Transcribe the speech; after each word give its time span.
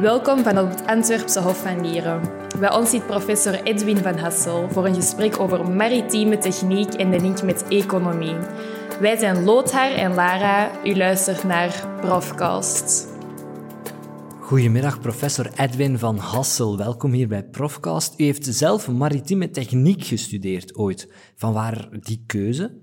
Welkom 0.00 0.42
van 0.42 0.58
op 0.58 0.68
het 0.68 0.86
Antwerpse 0.86 1.40
Hof 1.40 1.62
van 1.62 1.80
Lieren. 1.80 2.20
Bij 2.58 2.72
ons 2.72 2.90
zit 2.90 3.06
professor 3.06 3.62
Edwin 3.62 3.96
van 3.96 4.18
Hassel 4.18 4.70
voor 4.70 4.86
een 4.86 4.94
gesprek 4.94 5.40
over 5.40 5.70
maritieme 5.70 6.38
techniek 6.38 6.94
en 6.94 7.10
de 7.10 7.20
link 7.20 7.42
met 7.42 7.68
economie. 7.68 8.34
Wij 9.00 9.16
zijn 9.16 9.44
Lothar 9.44 9.92
en 9.92 10.14
Lara. 10.14 10.84
U 10.84 10.96
luistert 10.96 11.44
naar 11.44 11.98
Profcast. 12.00 13.08
Goedemiddag, 14.40 15.00
professor 15.00 15.50
Edwin 15.56 15.98
van 15.98 16.16
Hassel. 16.16 16.76
Welkom 16.76 17.12
hier 17.12 17.28
bij 17.28 17.44
Profcast. 17.44 18.20
U 18.20 18.24
heeft 18.24 18.46
zelf 18.46 18.88
maritieme 18.88 19.50
techniek 19.50 20.04
gestudeerd 20.04 20.76
ooit. 20.76 21.12
Van 21.36 21.52
waar 21.52 21.88
die 22.00 22.22
keuze? 22.26 22.78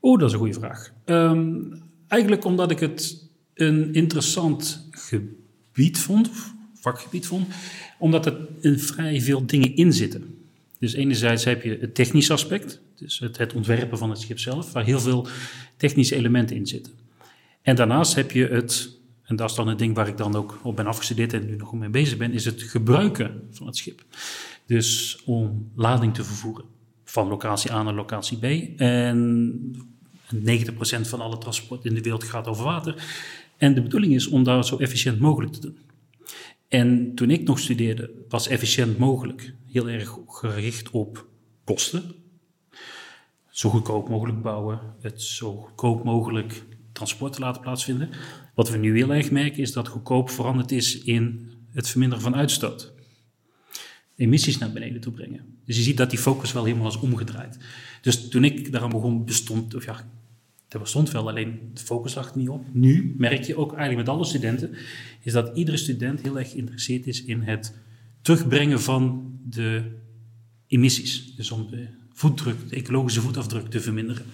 Oh, 0.00 0.18
dat 0.18 0.28
is 0.28 0.32
een 0.32 0.40
goede 0.40 0.60
vraag. 0.60 0.92
Um, 1.04 1.82
eigenlijk 2.08 2.44
omdat 2.44 2.70
ik 2.70 2.80
het 2.80 3.28
een 3.54 3.92
interessant 3.92 4.88
gebied 4.90 5.39
vond, 5.88 6.30
vakgebied 6.74 7.26
vond, 7.26 7.48
omdat 7.98 8.26
er 8.26 8.36
vrij 8.78 9.20
veel 9.20 9.46
dingen 9.46 9.76
in 9.76 9.92
zitten. 9.92 10.34
Dus 10.78 10.92
enerzijds 10.92 11.44
heb 11.44 11.62
je 11.62 11.78
het 11.80 11.94
technische 11.94 12.32
aspect, 12.32 12.80
dus 12.94 13.18
het, 13.18 13.38
het 13.38 13.52
ontwerpen 13.52 13.98
van 13.98 14.10
het 14.10 14.20
schip 14.20 14.38
zelf, 14.38 14.72
waar 14.72 14.84
heel 14.84 15.00
veel 15.00 15.26
technische 15.76 16.16
elementen 16.16 16.56
in 16.56 16.66
zitten. 16.66 16.92
En 17.62 17.76
daarnaast 17.76 18.14
heb 18.14 18.30
je 18.30 18.46
het, 18.46 18.98
en 19.22 19.36
dat 19.36 19.50
is 19.50 19.56
dan 19.56 19.68
het 19.68 19.78
ding 19.78 19.94
waar 19.94 20.08
ik 20.08 20.16
dan 20.16 20.36
ook 20.36 20.60
op 20.62 20.76
ben 20.76 20.86
afgestudeerd 20.86 21.32
en 21.32 21.46
nu 21.46 21.56
nog 21.56 21.72
mee 21.72 21.88
bezig 21.88 22.16
ben, 22.18 22.32
is 22.32 22.44
het 22.44 22.62
gebruiken 22.62 23.48
van 23.50 23.66
het 23.66 23.76
schip. 23.76 24.04
Dus 24.66 25.18
om 25.24 25.70
lading 25.74 26.14
te 26.14 26.24
vervoeren 26.24 26.64
van 27.04 27.28
locatie 27.28 27.72
A 27.72 27.82
naar 27.82 27.94
locatie 27.94 28.38
B. 28.38 28.78
En 28.80 29.60
90% 30.34 30.40
van 31.00 31.20
alle 31.20 31.38
transport 31.38 31.84
in 31.84 31.94
de 31.94 32.00
wereld 32.00 32.24
gaat 32.24 32.46
over 32.46 32.64
water. 32.64 32.94
En 33.60 33.74
de 33.74 33.82
bedoeling 33.82 34.14
is 34.14 34.26
om 34.26 34.44
dat 34.44 34.66
zo 34.66 34.76
efficiënt 34.76 35.18
mogelijk 35.18 35.52
te 35.52 35.60
doen. 35.60 35.78
En 36.68 37.14
toen 37.14 37.30
ik 37.30 37.42
nog 37.46 37.58
studeerde, 37.58 38.10
was 38.28 38.48
efficiënt 38.48 38.98
mogelijk 38.98 39.54
heel 39.66 39.88
erg 39.88 40.18
gericht 40.26 40.90
op 40.90 41.26
kosten. 41.64 42.14
Zo 43.50 43.70
goedkoop 43.70 44.08
mogelijk 44.08 44.42
bouwen, 44.42 44.80
het 45.00 45.22
zo 45.22 45.56
goedkoop 45.56 46.04
mogelijk 46.04 46.62
transport 46.92 47.32
te 47.32 47.40
laten 47.40 47.62
plaatsvinden. 47.62 48.10
Wat 48.54 48.70
we 48.70 48.76
nu 48.76 48.96
heel 48.96 49.14
erg 49.14 49.30
merken 49.30 49.62
is 49.62 49.72
dat 49.72 49.88
goedkoop 49.88 50.30
veranderd 50.30 50.72
is 50.72 51.02
in 51.02 51.50
het 51.70 51.88
verminderen 51.88 52.24
van 52.24 52.36
uitstoot. 52.36 52.92
Emissies 54.16 54.58
naar 54.58 54.72
beneden 54.72 55.00
toe 55.00 55.12
brengen. 55.12 55.58
Dus 55.64 55.76
je 55.76 55.82
ziet 55.82 55.96
dat 55.96 56.10
die 56.10 56.18
focus 56.18 56.52
wel 56.52 56.64
helemaal 56.64 56.88
is 56.88 57.00
omgedraaid. 57.00 57.58
Dus 58.00 58.28
toen 58.28 58.44
ik 58.44 58.72
daaraan 58.72 58.90
begon, 58.90 59.24
bestond, 59.24 59.74
of 59.74 59.84
ja, 59.84 60.10
dat 60.70 60.80
bestond 60.80 61.10
wel, 61.10 61.28
alleen 61.28 61.70
de 61.74 61.80
focus 61.80 62.14
lag 62.14 62.30
er 62.30 62.38
niet 62.38 62.48
op. 62.48 62.64
Nu 62.72 63.14
merk 63.18 63.44
je 63.44 63.56
ook 63.56 63.74
eigenlijk 63.74 64.06
met 64.06 64.16
alle 64.16 64.24
studenten, 64.24 64.74
is 65.22 65.32
dat 65.32 65.56
iedere 65.56 65.76
student 65.76 66.20
heel 66.20 66.38
erg 66.38 66.50
geïnteresseerd 66.50 67.06
is 67.06 67.24
in 67.24 67.42
het 67.42 67.74
terugbrengen 68.22 68.80
van 68.80 69.32
de 69.48 69.82
emissies. 70.66 71.34
Dus 71.36 71.50
om 71.50 71.70
de 71.70 71.86
voetdruk, 72.12 72.68
de 72.68 72.76
ecologische 72.76 73.20
voetafdruk 73.20 73.66
te 73.66 73.80
verminderen. 73.80 74.24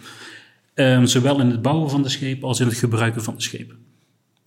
Um, 0.75 1.07
zowel 1.07 1.41
in 1.41 1.51
het 1.51 1.63
bouwen 1.63 1.91
van 1.91 2.03
de 2.03 2.09
schepen 2.09 2.49
als 2.49 2.61
in 2.61 2.67
het 2.67 2.77
gebruiken 2.77 3.23
van 3.23 3.35
de 3.35 3.43
schepen. 3.43 3.77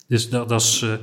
Dus 0.08 0.30
dat, 0.30 0.50
dat 0.50 0.62
is 0.62 0.82
uh, 0.82 0.94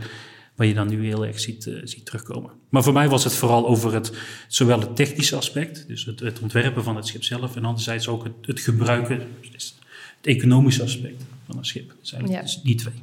wat 0.54 0.66
je 0.66 0.74
dan 0.74 0.88
nu 0.88 1.04
heel 1.04 1.26
erg 1.26 1.40
ziet, 1.40 1.66
uh, 1.66 1.80
ziet 1.84 2.04
terugkomen. 2.04 2.50
Maar 2.68 2.82
voor 2.82 2.92
mij 2.92 3.08
was 3.08 3.24
het 3.24 3.34
vooral 3.34 3.66
over 3.66 3.94
het, 3.94 4.12
zowel 4.48 4.80
het 4.80 4.96
technische 4.96 5.36
aspect, 5.36 5.88
dus 5.88 6.04
het, 6.04 6.20
het 6.20 6.40
ontwerpen 6.40 6.84
van 6.84 6.96
het 6.96 7.06
schip 7.06 7.24
zelf, 7.24 7.56
en 7.56 7.64
anderzijds 7.64 8.08
ook 8.08 8.24
het, 8.24 8.32
het 8.40 8.60
gebruiken, 8.60 9.28
dus 9.52 9.78
economische 10.20 10.82
aspect 10.82 11.22
van 11.46 11.58
een 11.58 11.64
schip. 11.64 11.94
Zijn 12.00 12.26
ja. 12.26 12.40
dus 12.40 12.60
die 12.62 12.74
twee. 12.74 12.94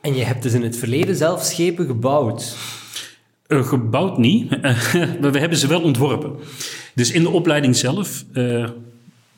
En 0.00 0.14
je 0.14 0.24
hebt 0.24 0.42
dus 0.42 0.52
in 0.52 0.62
het 0.62 0.76
verleden 0.76 1.16
zelf 1.16 1.44
schepen 1.44 1.86
gebouwd? 1.86 2.56
Uh, 3.48 3.66
gebouwd 3.66 4.18
niet, 4.18 4.50
maar 5.20 5.32
we 5.32 5.38
hebben 5.38 5.58
ze 5.58 5.66
wel 5.66 5.82
ontworpen. 5.82 6.36
Dus 6.94 7.10
in 7.10 7.22
de 7.22 7.30
opleiding 7.30 7.76
zelf 7.76 8.24
uh, 8.32 8.70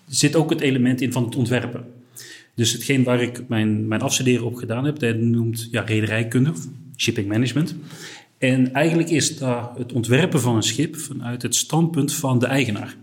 zit 0.06 0.36
ook 0.36 0.50
het 0.50 0.60
element 0.60 1.00
in 1.00 1.12
van 1.12 1.24
het 1.24 1.36
ontwerpen. 1.36 1.84
Dus 2.54 2.72
hetgeen 2.72 3.04
waar 3.04 3.22
ik 3.22 3.48
mijn, 3.48 3.88
mijn 3.88 4.00
afstuderen 4.00 4.46
op 4.46 4.54
gedaan 4.54 4.84
heb, 4.84 4.98
dat 4.98 5.16
noemt 5.16 5.68
ja, 5.70 5.80
rederijkunde, 5.80 6.52
shipping 6.96 7.28
management. 7.28 7.74
En 8.38 8.72
eigenlijk 8.72 9.10
is 9.10 9.38
dat 9.38 9.70
het 9.76 9.92
ontwerpen 9.92 10.40
van 10.40 10.56
een 10.56 10.62
schip 10.62 10.96
vanuit 10.96 11.42
het 11.42 11.54
standpunt 11.54 12.14
van 12.14 12.38
de 12.38 12.46
eigenaar. 12.46 12.96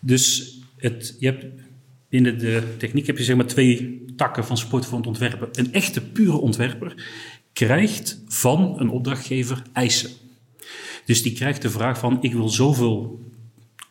Dus 0.00 0.54
het, 0.76 1.16
je 1.18 1.26
hebt 1.26 1.44
binnen 2.12 2.38
de 2.38 2.62
techniek 2.78 3.06
heb 3.06 3.18
je 3.18 3.24
zeg 3.24 3.36
maar 3.36 3.46
twee 3.46 4.04
takken 4.16 4.44
van 4.44 4.56
sport 4.56 4.86
voor 4.86 4.98
het 4.98 5.06
ontwerpen. 5.06 5.48
Een 5.52 5.72
echte 5.72 6.00
pure 6.00 6.36
ontwerper 6.36 7.04
krijgt 7.52 8.22
van 8.28 8.80
een 8.80 8.88
opdrachtgever 8.88 9.62
eisen. 9.72 10.10
Dus 11.04 11.22
die 11.22 11.32
krijgt 11.32 11.62
de 11.62 11.70
vraag 11.70 11.98
van 11.98 12.18
ik 12.20 12.32
wil 12.32 12.48
zoveel 12.48 13.20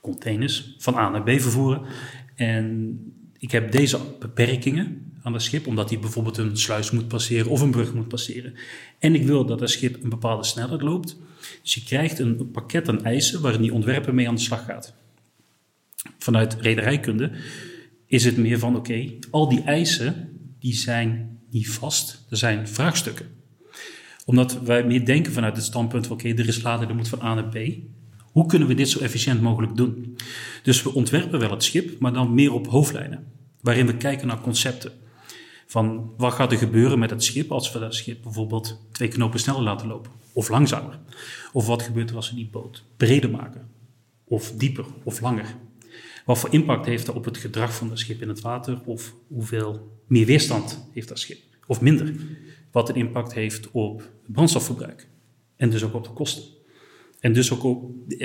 containers 0.01 0.75
van 0.77 0.95
A 0.95 1.09
naar 1.09 1.23
B 1.23 1.29
vervoeren 1.29 1.81
en 2.35 2.99
ik 3.37 3.51
heb 3.51 3.71
deze 3.71 3.99
beperkingen 4.19 5.13
aan 5.23 5.33
het 5.33 5.41
schip, 5.41 5.67
omdat 5.67 5.89
hij 5.89 5.99
bijvoorbeeld 5.99 6.38
een 6.38 6.57
sluis 6.57 6.91
moet 6.91 7.07
passeren 7.07 7.51
of 7.51 7.61
een 7.61 7.71
brug 7.71 7.93
moet 7.93 8.07
passeren. 8.07 8.53
En 8.99 9.15
ik 9.15 9.25
wil 9.25 9.45
dat 9.45 9.59
het 9.59 9.69
schip 9.69 10.03
een 10.03 10.09
bepaalde 10.09 10.43
snelheid 10.43 10.81
loopt. 10.81 11.17
Dus 11.61 11.73
je 11.73 11.83
krijgt 11.83 12.19
een 12.19 12.51
pakket 12.51 12.89
aan 12.89 13.03
eisen 13.03 13.41
waarin 13.41 13.61
die 13.61 13.73
ontwerper 13.73 14.13
mee 14.13 14.27
aan 14.27 14.35
de 14.35 14.41
slag 14.41 14.65
gaat. 14.65 14.93
Vanuit 16.17 16.57
rederijkunde 16.59 17.31
is 18.11 18.25
het 18.25 18.38
meer 18.38 18.59
van 18.59 18.75
oké, 18.75 19.11
al 19.29 19.49
die 19.49 19.61
eisen 19.61 20.39
die 20.59 20.73
zijn 20.73 21.39
niet 21.49 21.69
vast, 21.69 22.25
er 22.29 22.38
zijn 22.38 22.67
vraagstukken. 22.67 23.25
Omdat 24.25 24.61
wij 24.61 24.83
meer 24.83 25.05
denken 25.05 25.33
vanuit 25.33 25.55
het 25.55 25.66
standpunt 25.66 26.07
van 26.07 26.16
oké, 26.16 26.27
er 26.27 26.47
is 26.47 26.61
later, 26.61 26.89
er 26.89 26.95
moet 26.95 27.07
van 27.07 27.21
A 27.21 27.33
naar 27.33 27.50
B. 27.50 27.57
Hoe 28.31 28.45
kunnen 28.45 28.67
we 28.67 28.73
dit 28.73 28.89
zo 28.89 29.00
efficiënt 29.00 29.41
mogelijk 29.41 29.75
doen? 29.75 30.17
Dus 30.63 30.83
we 30.83 30.94
ontwerpen 30.94 31.39
wel 31.39 31.51
het 31.51 31.63
schip, 31.63 32.00
maar 32.00 32.13
dan 32.13 32.33
meer 32.33 32.53
op 32.53 32.67
hoofdlijnen. 32.67 33.23
Waarin 33.61 33.85
we 33.85 33.97
kijken 33.97 34.27
naar 34.27 34.41
concepten. 34.41 34.91
Van 35.67 36.13
wat 36.17 36.33
gaat 36.33 36.51
er 36.51 36.57
gebeuren 36.57 37.00
met 37.00 37.09
het 37.09 37.23
schip 37.23 37.51
als 37.51 37.71
we 37.71 37.79
dat 37.79 37.95
schip 37.95 38.23
bijvoorbeeld 38.23 38.81
twee 38.91 39.07
knopen 39.07 39.39
sneller 39.39 39.61
laten 39.61 39.88
lopen? 39.88 40.11
Of 40.33 40.50
langzamer? 40.50 41.00
Of 41.53 41.66
wat 41.66 41.81
gebeurt 41.81 42.09
er 42.09 42.16
als 42.16 42.29
we 42.29 42.35
die 42.35 42.50
boot 42.51 42.83
breder 42.97 43.29
maken? 43.29 43.67
Of 44.23 44.51
dieper 44.51 44.85
of 45.03 45.21
langer? 45.21 45.55
Wat 46.25 46.39
voor 46.39 46.53
impact 46.53 46.85
heeft 46.85 47.05
dat 47.05 47.15
op 47.15 47.25
het 47.25 47.37
gedrag 47.37 47.75
van 47.75 47.89
het 47.89 47.99
schip 47.99 48.21
in 48.21 48.27
het 48.27 48.41
water? 48.41 48.81
Of 48.85 49.15
hoeveel 49.27 49.99
meer 50.07 50.25
weerstand 50.25 50.87
heeft 50.93 51.07
dat 51.07 51.19
schip? 51.19 51.39
Of 51.67 51.81
minder? 51.81 52.13
Wat 52.71 52.89
een 52.89 52.95
impact 52.95 53.33
heeft 53.33 53.71
op 53.71 53.99
het 53.99 54.33
brandstofverbruik. 54.33 55.07
En 55.55 55.69
dus 55.69 55.83
ook 55.83 55.93
op 55.93 56.03
de 56.03 56.09
kosten. 56.09 56.43
En 57.19 57.33
dus 57.33 57.51
ook 57.51 57.63
op 57.63 57.91
de, 58.07 58.17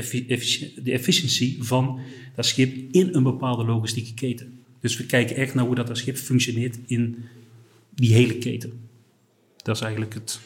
efficiëntie, 0.85 1.65
van 1.65 2.01
dat 2.35 2.47
schip 2.47 2.75
in 2.91 3.15
een 3.15 3.23
bepaalde 3.23 3.65
logistieke 3.65 4.15
keten. 4.15 4.61
Dus 4.81 4.97
we 4.97 5.07
kijken 5.07 5.37
echt 5.37 5.55
naar 5.55 5.65
hoe 5.65 5.75
dat, 5.75 5.87
dat 5.87 5.99
schip 5.99 6.17
functioneert 6.17 6.79
in 6.87 7.25
die 7.95 8.13
hele 8.13 8.39
keten. 8.39 8.89
Dat 9.57 9.77
is 9.77 9.83
eigenlijk 9.83 10.15
het, 10.15 10.41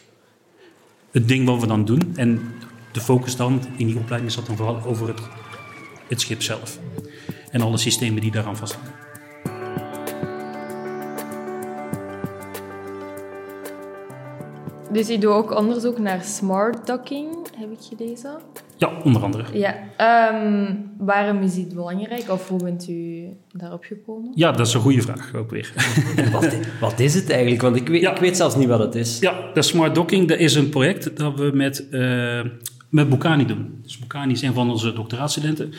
het 1.10 1.28
ding 1.28 1.46
wat 1.46 1.60
we 1.60 1.66
dan 1.66 1.84
doen. 1.84 2.16
En 2.16 2.40
de 2.92 3.00
focus 3.00 3.36
dan 3.36 3.60
in 3.76 3.86
die 3.86 3.96
opleiding 3.96 4.32
dat 4.32 4.46
dan 4.46 4.56
vooral 4.56 4.82
over 4.82 5.08
het, 5.08 5.20
het 6.08 6.20
schip 6.20 6.42
zelf 6.42 6.78
en 7.50 7.60
alle 7.60 7.78
systemen 7.78 8.20
die 8.20 8.30
daaraan 8.30 8.56
vasthangen. 8.56 8.92
Dus 14.92 15.08
je 15.08 15.18
doet 15.18 15.30
ook 15.30 15.56
onderzoek 15.56 15.98
naar 15.98 16.22
smart 16.22 16.86
docking, 16.86 17.28
heb 17.58 17.70
ik 17.72 17.78
gelezen? 17.80 18.38
Ja, 18.76 18.90
onder 19.04 19.22
andere. 19.22 19.58
Ja. 19.58 19.74
Um, 20.32 20.90
waarom 20.98 21.42
is 21.42 21.54
dit 21.54 21.74
belangrijk 21.74 22.30
of 22.30 22.48
hoe 22.48 22.62
bent 22.62 22.88
u 22.88 23.26
daarop 23.52 23.84
gekomen? 23.84 24.32
Ja, 24.34 24.52
dat 24.52 24.66
is 24.66 24.74
een 24.74 24.80
goede 24.80 25.02
vraag 25.02 25.34
ook 25.34 25.50
weer. 25.50 25.72
wat, 26.32 26.56
wat, 26.80 27.00
is 27.00 27.14
het 27.14 27.30
eigenlijk? 27.30 27.62
Want 27.62 27.76
ik 27.76 27.88
weet, 27.88 28.02
ik 28.02 28.16
weet 28.16 28.36
zelfs 28.36 28.56
niet 28.56 28.68
wat 28.68 28.78
het 28.78 28.94
is. 28.94 29.18
Ja, 29.18 29.50
de 29.54 29.62
smart 29.62 29.94
docking 29.94 30.28
dat 30.28 30.38
is 30.38 30.54
een 30.54 30.68
project 30.68 31.16
dat 31.16 31.38
we 31.38 31.50
met, 31.54 31.86
uh, 31.90 32.40
met 32.88 33.08
Bukani 33.08 33.46
doen. 33.46 33.78
Dus 33.82 33.98
Bukani 33.98 34.32
is 34.32 34.42
een 34.42 34.54
van 34.54 34.70
onze 34.70 34.92
doctoraatstudenten. 34.92 35.72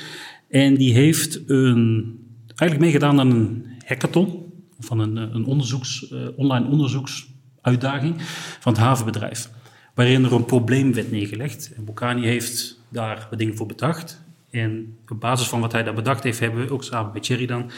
En 0.52 0.76
die 0.76 0.94
heeft 0.94 1.50
een, 1.50 2.20
eigenlijk 2.46 2.80
meegedaan 2.80 3.20
aan 3.20 3.32
een 3.32 3.66
hackathon, 3.86 4.42
van 4.80 5.00
een, 5.00 5.16
een 5.16 5.46
onderzoeks, 5.46 6.12
uh, 6.12 6.28
online 6.36 6.68
onderzoeksuitdaging 6.68 8.16
van 8.60 8.74
het 8.74 8.82
havenbedrijf. 8.82 9.50
Waarin 9.94 10.24
er 10.24 10.34
een 10.34 10.46
probleem 10.46 10.94
werd 10.94 11.12
neergelegd. 11.12 11.74
En 11.76 11.86
Bocani 11.86 12.26
heeft 12.26 12.80
daar 12.90 13.28
wat 13.30 13.40
dingen 13.40 13.56
voor 13.56 13.66
bedacht. 13.66 14.22
En 14.50 14.98
op 15.08 15.20
basis 15.20 15.48
van 15.48 15.60
wat 15.60 15.72
hij 15.72 15.84
daar 15.84 15.94
bedacht 15.94 16.24
heeft, 16.24 16.40
hebben 16.40 16.66
we 16.66 16.74
ook 16.74 16.84
samen 16.84 17.14
met 17.14 17.24
Thierry 17.24 17.46
dan 17.46 17.72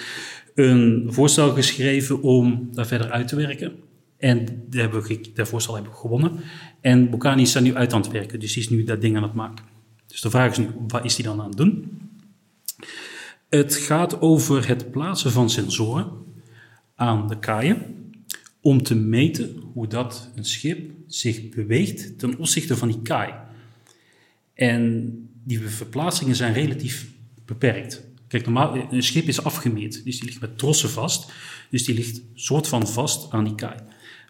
een 0.55 1.07
voorstel 1.07 1.53
geschreven 1.53 2.21
om 2.21 2.69
daar 2.71 2.87
verder 2.87 3.11
uit 3.11 3.27
te 3.27 3.35
werken. 3.35 3.71
En 4.17 4.65
hebben 4.69 5.03
dat 5.33 5.47
voorstel 5.47 5.73
hebben 5.73 5.91
we 5.91 5.97
gewonnen. 5.97 6.31
En 6.81 7.09
Bocani 7.09 7.41
is 7.41 7.51
daar 7.51 7.63
nu 7.63 7.75
uit 7.75 7.93
aan 7.93 8.01
het 8.01 8.11
werken, 8.11 8.39
dus 8.39 8.53
die 8.53 8.63
is 8.63 8.69
nu 8.69 8.83
dat 8.83 9.01
ding 9.01 9.17
aan 9.17 9.23
het 9.23 9.33
maken. 9.33 9.65
Dus 10.07 10.21
de 10.21 10.29
vraag 10.29 10.51
is 10.51 10.57
nu, 10.57 10.69
wat 10.87 11.05
is 11.05 11.15
hij 11.15 11.25
dan 11.25 11.41
aan 11.41 11.47
het 11.47 11.57
doen? 11.57 12.02
Het 13.49 13.75
gaat 13.75 14.21
over 14.21 14.67
het 14.67 14.91
plaatsen 14.91 15.31
van 15.31 15.49
sensoren 15.49 16.11
aan 16.95 17.27
de 17.27 17.39
kaaien 17.39 18.11
om 18.61 18.83
te 18.83 18.95
meten 18.95 19.61
hoe 19.73 19.87
dat 19.87 20.29
een 20.35 20.45
schip 20.45 20.91
zich 21.07 21.49
beweegt 21.49 22.19
ten 22.19 22.37
opzichte 22.37 22.77
van 22.77 22.87
die 22.87 23.01
kaai. 23.01 23.33
En 24.53 25.13
die 25.43 25.59
verplaatsingen 25.59 26.35
zijn 26.35 26.53
relatief 26.53 27.07
beperkt. 27.45 28.03
Kijk, 28.27 28.43
normaal, 28.43 28.75
een 28.91 29.03
schip 29.03 29.27
is 29.27 29.43
afgemeerd, 29.43 30.03
dus 30.03 30.19
die 30.19 30.25
ligt 30.25 30.41
met 30.41 30.57
trossen 30.57 30.89
vast. 30.89 31.31
Dus 31.69 31.83
die 31.83 31.95
ligt 31.95 32.21
soort 32.33 32.67
van 32.67 32.87
vast 32.87 33.31
aan 33.31 33.43
die 33.43 33.55
kaai. 33.55 33.79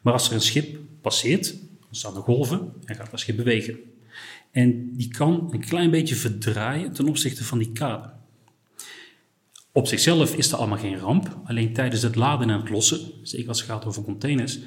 Maar 0.03 0.13
als 0.13 0.27
er 0.27 0.33
een 0.33 0.41
schip 0.41 0.79
passeert, 1.01 1.51
dan 1.79 1.95
staan 1.95 2.15
er 2.15 2.21
golven 2.21 2.73
en 2.85 2.95
gaat 2.95 3.11
dat 3.11 3.19
schip 3.19 3.35
bewegen. 3.35 3.79
En 4.51 4.95
die 4.95 5.07
kan 5.07 5.49
een 5.51 5.65
klein 5.65 5.91
beetje 5.91 6.15
verdraaien 6.15 6.93
ten 6.93 7.07
opzichte 7.07 7.43
van 7.43 7.57
die 7.57 7.71
kade. 7.71 8.13
Op 9.75 9.87
zichzelf 9.87 10.35
is 10.35 10.51
er 10.51 10.57
allemaal 10.57 10.77
geen 10.77 10.97
ramp. 10.97 11.39
Alleen 11.43 11.73
tijdens 11.73 12.01
het 12.01 12.15
laden 12.15 12.49
en 12.49 12.59
het 12.59 12.69
lossen, 12.69 12.99
zeker 13.21 13.47
als 13.47 13.61
het 13.61 13.69
gaat 13.69 13.85
over 13.85 14.03
containers, 14.03 14.59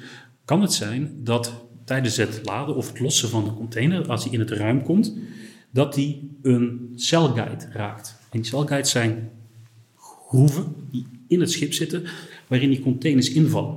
kan 0.44 0.60
het 0.62 0.72
zijn 0.72 1.20
dat 1.24 1.52
tijdens 1.84 2.16
het 2.16 2.40
laden 2.44 2.76
of 2.76 2.88
het 2.88 3.00
lossen 3.00 3.28
van 3.28 3.44
de 3.44 3.54
container, 3.54 4.08
als 4.08 4.24
hij 4.24 4.32
in 4.32 4.40
het 4.40 4.50
ruim 4.50 4.82
komt, 4.82 5.14
dat 5.70 5.94
die 5.94 6.36
een 6.42 6.92
celguide 6.96 7.68
raakt. 7.72 8.16
En 8.30 8.40
die 8.40 8.50
celguides 8.50 8.90
zijn 8.90 9.30
groeven 9.96 10.74
die 10.90 11.06
in 11.28 11.40
het 11.40 11.50
schip 11.50 11.72
zitten, 11.72 12.04
waarin 12.46 12.70
die 12.70 12.80
containers 12.80 13.30
invallen. 13.30 13.76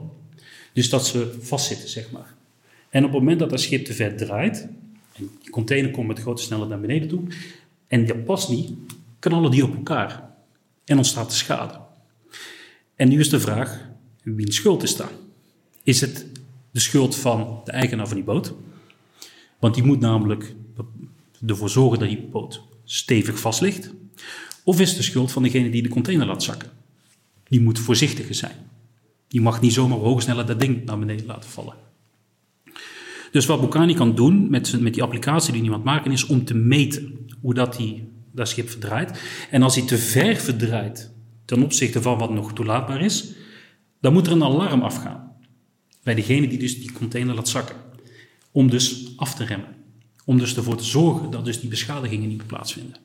Dus 0.74 0.90
dat 0.90 1.08
ze 1.08 1.38
vastzitten, 1.42 1.90
zeg 1.90 2.12
maar. 2.12 2.34
En 2.90 3.06
op 3.06 3.12
het 3.12 3.20
moment 3.20 3.40
dat 3.40 3.50
dat 3.50 3.62
schip 3.62 3.86
te 3.86 3.94
ver 3.94 4.16
draait, 4.16 4.68
en 5.14 5.30
die 5.42 5.50
container 5.50 5.92
komt 5.92 6.08
met 6.08 6.20
grote 6.20 6.42
snelheid 6.42 6.70
naar 6.70 6.80
beneden 6.80 7.08
toe, 7.08 7.24
en 7.88 8.06
dat 8.06 8.26
past 8.26 8.50
niet, 8.50 8.72
knallen 9.20 9.52
die 9.52 9.64
op 9.64 9.76
elkaar. 9.76 10.29
En 10.90 10.98
ontstaat 10.98 11.30
de 11.30 11.36
schade. 11.36 11.80
En 12.96 13.10
nu 13.10 13.20
is 13.20 13.30
de 13.30 13.40
vraag, 13.40 13.90
wiens 14.24 14.56
schuld 14.56 14.84
is 14.84 14.96
dat? 14.96 15.12
Is 15.84 16.02
het 16.02 16.26
de 16.72 16.80
schuld 16.80 17.16
van 17.16 17.62
de 17.66 17.72
eigenaar 17.72 18.08
van 18.08 18.16
die 18.16 18.26
boot? 18.26 18.54
Want 19.60 19.76
die 19.76 19.84
moet 19.84 20.00
namelijk 20.00 20.56
ervoor 21.46 21.70
zorgen 21.70 22.00
dat 22.00 22.08
die 22.08 22.28
boot 22.32 22.62
stevig 22.84 23.40
vast 23.40 23.62
ligt. 23.62 23.94
Of 24.64 24.80
is 24.80 24.88
het 24.88 24.98
de 24.98 25.04
schuld 25.04 25.32
van 25.32 25.44
degene 25.44 25.70
die 25.70 25.82
de 25.82 25.90
container 25.90 26.28
laat 26.28 26.44
zakken? 26.44 26.70
Die 27.48 27.62
moet 27.62 27.80
voorzichtiger 27.80 28.36
zijn. 28.36 28.56
Die 29.28 29.42
mag 29.42 29.62
niet 29.62 29.74
zomaar 29.74 29.98
hoge 29.98 30.22
snelheid 30.22 30.48
dat 30.48 30.60
ding 30.60 30.86
naar 30.86 31.00
beneden 31.00 31.26
laten 31.26 31.50
vallen. 31.50 31.76
Dus 33.32 33.46
wat 33.46 33.62
Bocani 33.62 33.94
kan 33.94 34.16
doen 34.16 34.50
met, 34.50 34.82
met 34.82 34.94
die 34.94 35.04
applicatie 35.04 35.54
die 35.54 35.64
iemand 35.64 35.84
maken, 35.84 36.12
is 36.12 36.26
om 36.26 36.46
te 36.46 36.54
meten 36.54 37.28
hoe 37.42 37.54
dat, 37.54 37.76
die, 37.76 38.08
dat 38.32 38.50
schip 38.50 38.70
verdraait. 38.70 39.22
En 39.50 39.62
als 39.62 39.76
hij 39.76 39.86
te 39.86 39.98
ver 39.98 40.36
verdraait 40.36 41.12
ten 41.46 41.64
opzichte 41.64 42.02
van 42.02 42.18
wat 42.18 42.34
nog 42.34 42.54
toelaatbaar 42.54 43.02
is, 43.02 43.34
dan 44.02 44.14
moet 44.14 44.28
er 44.28 44.34
een 44.34 44.44
alarm 44.44 44.82
afgaan. 44.82 45.32
Bij 46.04 46.16
degene 46.16 46.48
die 46.48 46.60
dus 46.60 46.80
die 46.80 46.92
container 46.92 47.36
laat 47.36 47.50
zakken. 47.50 47.76
Om 48.52 48.70
dus 48.70 49.14
af 49.16 49.36
te 49.36 49.46
remmen. 49.46 49.76
Om 50.26 50.38
dus 50.38 50.56
ervoor 50.56 50.78
te 50.78 50.84
zorgen 50.84 51.32
dat 51.32 51.46
dus 51.46 51.60
die 51.60 51.70
beschadigingen 51.70 52.30
niet 52.30 52.48
plaatsvinden. 52.48 52.96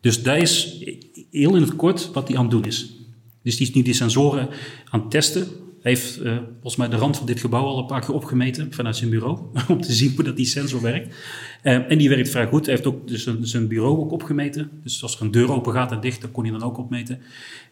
Dus 0.00 0.22
dat 0.22 0.36
is 0.36 0.84
heel 1.30 1.54
in 1.56 1.62
het 1.62 1.76
kort 1.76 2.12
wat 2.12 2.28
hij 2.28 2.36
aan 2.36 2.42
het 2.42 2.50
doen 2.50 2.64
is. 2.64 2.96
Dus 3.42 3.56
die 3.56 3.68
is 3.68 3.74
nu 3.74 3.82
die 3.82 3.94
sensoren 3.94 4.48
aan 4.90 5.00
het 5.00 5.10
testen. 5.10 5.48
Hij 5.84 5.92
heeft 5.92 6.22
uh, 6.22 6.36
volgens 6.52 6.76
mij 6.76 6.88
de 6.88 6.96
rand 6.96 7.16
van 7.16 7.26
dit 7.26 7.40
gebouw 7.40 7.64
al 7.64 7.78
een 7.78 7.86
paar 7.86 8.00
keer 8.00 8.14
opgemeten 8.14 8.72
vanuit 8.72 8.96
zijn 8.96 9.10
bureau. 9.10 9.38
om 9.68 9.80
te 9.80 9.92
zien 9.92 10.12
hoe 10.14 10.24
dat 10.24 10.36
die 10.36 10.46
sensor 10.46 10.82
werkt. 10.82 11.14
Uh, 11.62 11.90
en 11.90 11.98
die 11.98 12.08
werkt 12.08 12.30
vrij 12.30 12.46
goed. 12.46 12.66
Hij 12.66 12.74
heeft 12.74 12.86
ook 12.86 13.08
dus 13.08 13.26
een, 13.26 13.46
zijn 13.46 13.68
bureau 13.68 13.98
ook 13.98 14.12
opgemeten. 14.12 14.70
Dus 14.82 15.02
als 15.02 15.16
er 15.16 15.22
een 15.22 15.30
deur 15.30 15.52
open 15.52 15.72
gaat 15.72 15.92
en 15.92 16.00
dicht, 16.00 16.20
dan 16.20 16.30
kon 16.30 16.42
hij 16.42 16.52
dan 16.52 16.62
ook 16.62 16.78
opmeten. 16.78 17.20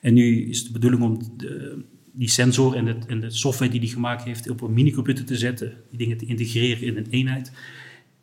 En 0.01 0.15
nu 0.15 0.49
is 0.49 0.65
de 0.65 0.73
bedoeling 0.73 1.03
om 1.03 1.23
de, 1.37 1.79
die 2.13 2.29
sensor 2.29 2.75
en, 2.75 2.87
het, 2.87 3.09
de 3.09 3.31
software 3.31 3.71
die 3.71 3.81
hij 3.81 3.89
gemaakt 3.89 4.25
heeft 4.25 4.51
op 4.51 4.61
een 4.61 4.73
minicomputer 4.73 5.25
te 5.25 5.37
zetten. 5.37 5.73
Die 5.91 5.99
dingen 5.99 6.17
te 6.17 6.27
integreren 6.27 6.87
in 6.87 6.97
een 6.97 7.07
eenheid. 7.11 7.53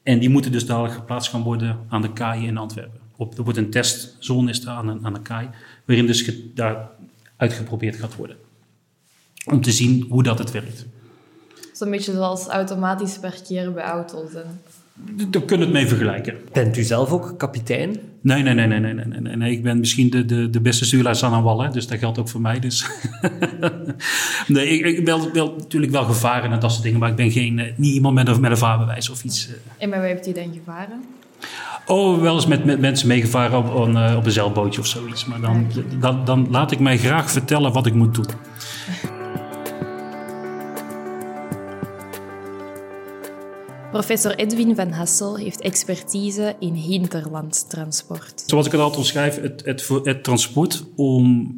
En 0.03 0.19
die 0.19 0.29
moeten 0.29 0.51
dus 0.51 0.65
dadelijk 0.65 0.93
geplaatst 0.93 1.31
gaan 1.31 1.43
worden 1.43 1.79
aan 1.87 2.01
de 2.01 2.13
KAI 2.13 2.47
in 2.47 2.57
Antwerpen. 2.57 2.99
Op, 3.15 3.37
er 3.37 3.43
wordt 3.43 3.59
een 3.59 3.69
testzone 3.69 4.61
aan, 4.65 5.05
aan 5.05 5.13
de 5.13 5.21
KAI, 5.21 5.49
waarin 5.85 6.05
dus 6.05 6.31
daar 6.53 6.89
uitgeprobeerd 7.37 7.95
gaat 7.95 8.15
worden. 8.15 8.35
Om 9.45 9.61
te 9.61 9.71
zien 9.71 10.05
hoe 10.09 10.23
dat 10.23 10.39
het 10.39 10.51
werkt. 10.51 10.85
Zo'n 11.73 11.91
beetje 11.91 12.11
zoals 12.11 12.47
automatisch 12.47 13.17
parkeren 13.19 13.73
bij 13.73 13.83
auto's. 13.83 14.33
En... 14.33 14.61
Daar 15.29 15.41
kunnen 15.41 15.67
we 15.67 15.73
het 15.73 15.83
mee 15.83 15.87
vergelijken. 15.87 16.35
Bent 16.53 16.77
u 16.77 16.83
zelf 16.83 17.11
ook 17.11 17.33
kapitein? 17.37 17.99
Nee, 18.21 18.43
nee, 18.43 18.53
nee, 18.53 18.67
nee, 18.67 18.79
nee, 18.79 18.93
nee, 18.93 19.19
nee, 19.19 19.35
nee. 19.35 19.51
Ik 19.51 19.63
ben 19.63 19.79
misschien 19.79 20.09
de, 20.09 20.25
de, 20.25 20.49
de 20.49 20.61
beste 20.61 20.85
stuurlaars 20.85 21.23
aan 21.23 21.43
wal, 21.43 21.71
dus 21.71 21.87
dat 21.87 21.99
geldt 21.99 22.17
ook 22.17 22.29
voor 22.29 22.41
mij. 22.41 22.59
Dus. 22.59 22.85
nee, 24.47 24.67
ik, 24.67 24.97
ik 24.97 25.05
wel, 25.05 25.31
wel, 25.31 25.55
natuurlijk 25.57 25.91
wel 25.91 26.03
gevaren 26.03 26.51
en 26.51 26.59
dat 26.59 26.71
soort 26.71 26.83
dingen, 26.83 26.99
maar 26.99 27.09
ik 27.09 27.15
ben 27.15 27.31
geen, 27.31 27.59
eh, 27.59 27.71
niet 27.75 27.93
iemand 27.93 28.15
met 28.15 28.27
een, 28.27 28.41
met 28.41 28.51
een 28.51 28.57
vaarbewijs 28.57 29.09
of 29.09 29.23
iets. 29.23 29.47
Eh. 29.47 29.53
En 29.77 29.89
met 29.89 29.99
wie 29.99 30.07
hebt 30.07 30.27
u 30.27 30.31
dan 30.31 30.53
gevaren? 30.53 31.03
Oh, 31.85 32.21
wel 32.21 32.35
eens 32.35 32.47
met, 32.47 32.65
met 32.65 32.79
mensen 32.79 33.07
meegevaren 33.07 33.57
op, 33.57 33.73
op, 33.73 33.95
eh, 33.95 34.15
op 34.17 34.25
een 34.25 34.31
zeilbootje 34.31 34.81
of 34.81 34.87
zoiets. 34.87 35.25
Maar 35.25 35.41
dan, 35.41 35.67
dan, 35.99 36.25
dan 36.25 36.47
laat 36.49 36.71
ik 36.71 36.79
mij 36.79 36.97
graag 36.97 37.31
vertellen 37.31 37.73
wat 37.73 37.85
ik 37.85 37.93
moet 37.93 38.15
doen. 38.15 38.27
Professor 43.91 44.35
Edwin 44.35 44.75
van 44.75 44.91
Hassel 44.91 45.37
heeft 45.37 45.61
expertise 45.61 46.55
in 46.59 46.73
hinterlandtransport. 46.73 48.43
Zoals 48.45 48.65
ik 48.65 48.71
het 48.71 48.81
altijd 48.81 48.99
omschrijf, 48.99 49.41
het, 49.41 49.83
het, 50.03 50.23
transport 50.23 50.85
om 50.95 51.55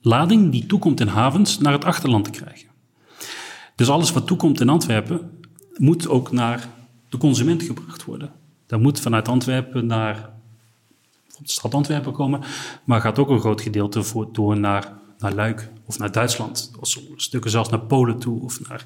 lading 0.00 0.52
die 0.52 0.66
toekomt 0.66 1.00
in 1.00 1.06
havens 1.06 1.58
naar 1.58 1.72
het 1.72 1.84
achterland 1.84 2.24
te 2.24 2.30
krijgen. 2.30 2.68
Dus 3.74 3.88
alles 3.88 4.12
wat 4.12 4.26
toekomt 4.26 4.60
in 4.60 4.68
Antwerpen 4.68 5.30
moet 5.76 6.08
ook 6.08 6.32
naar 6.32 6.68
de 7.08 7.16
consument 7.16 7.62
gebracht 7.62 8.04
worden. 8.04 8.32
Dat 8.66 8.80
moet 8.80 9.00
vanuit 9.00 9.28
Antwerpen 9.28 9.86
naar 9.86 10.30
de 11.26 11.50
stad 11.50 11.74
Antwerpen 11.74 12.12
komen, 12.12 12.40
maar 12.84 13.00
gaat 13.00 13.18
ook 13.18 13.28
een 13.28 13.40
groot 13.40 13.60
gedeelte 13.60 14.02
door 14.32 14.58
naar, 14.58 14.92
naar 15.18 15.32
Luik 15.32 15.70
of 15.92 15.98
naar 15.98 16.12
Duitsland. 16.12 16.70
Of 16.80 16.98
stukken 17.16 17.50
zelfs 17.50 17.68
naar 17.68 17.80
Polen 17.80 18.18
toe 18.18 18.42
of 18.42 18.68
naar, 18.68 18.84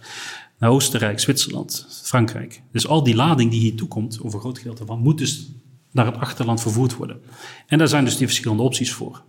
naar 0.58 0.70
Oostenrijk, 0.70 1.20
Zwitserland, 1.20 1.86
Frankrijk. 2.02 2.62
Dus 2.72 2.86
al 2.86 3.02
die 3.02 3.14
lading 3.14 3.50
die 3.50 3.60
hier 3.60 3.76
toekomt, 3.76 4.18
over 4.22 4.34
een 4.34 4.40
groot 4.40 4.58
gedeelte 4.58 4.86
van, 4.86 4.98
moet 4.98 5.18
dus 5.18 5.52
naar 5.90 6.06
het 6.06 6.16
achterland 6.16 6.60
vervoerd 6.60 6.96
worden. 6.96 7.20
En 7.66 7.78
daar 7.78 7.88
zijn 7.88 8.04
dus 8.04 8.16
die 8.16 8.26
verschillende 8.26 8.62
opties 8.62 8.92
voor. 8.92 9.22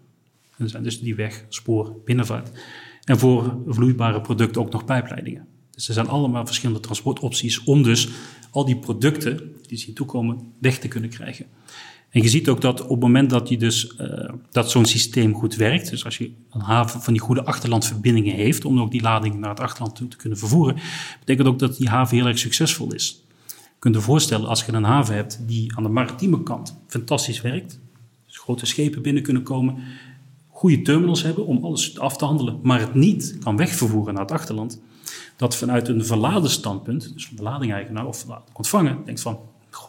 Er 0.57 0.69
zijn 0.69 0.83
dus 0.83 0.99
die 0.99 1.15
weg, 1.15 1.45
spoor, 1.49 1.95
binnenvaart. 2.05 2.49
En 3.03 3.19
voor 3.19 3.57
vloeibare 3.67 4.21
producten 4.21 4.61
ook 4.61 4.71
nog 4.71 4.85
pijpleidingen. 4.85 5.47
Dus 5.71 5.87
er 5.87 5.93
zijn 5.93 6.07
allemaal 6.07 6.45
verschillende 6.45 6.81
transportopties 6.81 7.63
om 7.63 7.83
dus 7.83 8.09
al 8.51 8.65
die 8.65 8.77
producten 8.77 9.55
die 9.67 9.77
zien 9.77 9.93
toekomen 9.93 10.53
weg 10.59 10.79
te 10.79 10.87
kunnen 10.87 11.09
krijgen. 11.09 11.45
En 12.09 12.21
je 12.21 12.29
ziet 12.29 12.49
ook 12.49 12.61
dat 12.61 12.81
op 12.81 12.89
het 12.89 12.99
moment 12.99 13.29
dat, 13.29 13.47
dus, 13.47 13.95
uh, 14.01 14.29
dat 14.51 14.71
zo'n 14.71 14.85
systeem 14.85 15.33
goed 15.33 15.55
werkt, 15.55 15.89
dus 15.89 16.05
als 16.05 16.17
je 16.17 16.31
een 16.51 16.61
haven 16.61 17.01
van 17.01 17.13
die 17.13 17.21
goede 17.21 17.45
achterlandverbindingen 17.45 18.35
heeft, 18.35 18.65
om 18.65 18.79
ook 18.79 18.91
die 18.91 19.01
lading 19.01 19.35
naar 19.35 19.49
het 19.49 19.59
achterland 19.59 19.95
toe 19.95 20.07
te 20.07 20.17
kunnen 20.17 20.37
vervoeren, 20.37 20.75
betekent 21.19 21.47
ook 21.47 21.59
dat 21.59 21.77
die 21.77 21.89
haven 21.89 22.17
heel 22.17 22.25
erg 22.25 22.37
succesvol 22.37 22.93
is. 22.93 23.23
Je 23.47 23.53
kunt 23.79 23.95
je 23.95 24.01
voorstellen, 24.01 24.47
als 24.47 24.65
je 24.65 24.73
een 24.73 24.83
haven 24.83 25.15
hebt 25.15 25.39
die 25.47 25.75
aan 25.75 25.83
de 25.83 25.89
maritieme 25.89 26.43
kant 26.43 26.77
fantastisch 26.87 27.41
werkt, 27.41 27.79
dus 28.25 28.37
grote 28.37 28.65
schepen 28.65 29.01
binnen 29.01 29.23
kunnen 29.23 29.43
komen, 29.43 29.75
goede 30.47 30.81
terminals 30.81 31.23
hebben 31.23 31.45
om 31.45 31.65
alles 31.65 31.99
af 31.99 32.17
te 32.17 32.25
handelen, 32.25 32.59
maar 32.63 32.79
het 32.79 32.93
niet 32.93 33.37
kan 33.39 33.57
wegvervoeren 33.57 34.13
naar 34.13 34.23
het 34.23 34.31
achterland, 34.31 34.81
dat 35.35 35.55
vanuit 35.55 35.87
een 35.87 36.05
verladen 36.05 36.49
standpunt, 36.49 37.13
dus 37.13 37.25
van 37.27 37.35
de 37.35 37.43
ladingeigenaar 37.43 38.05
of 38.05 38.23
de 38.23 38.33
ontvanger, 38.53 38.97
denkt 39.05 39.21
van, 39.21 39.39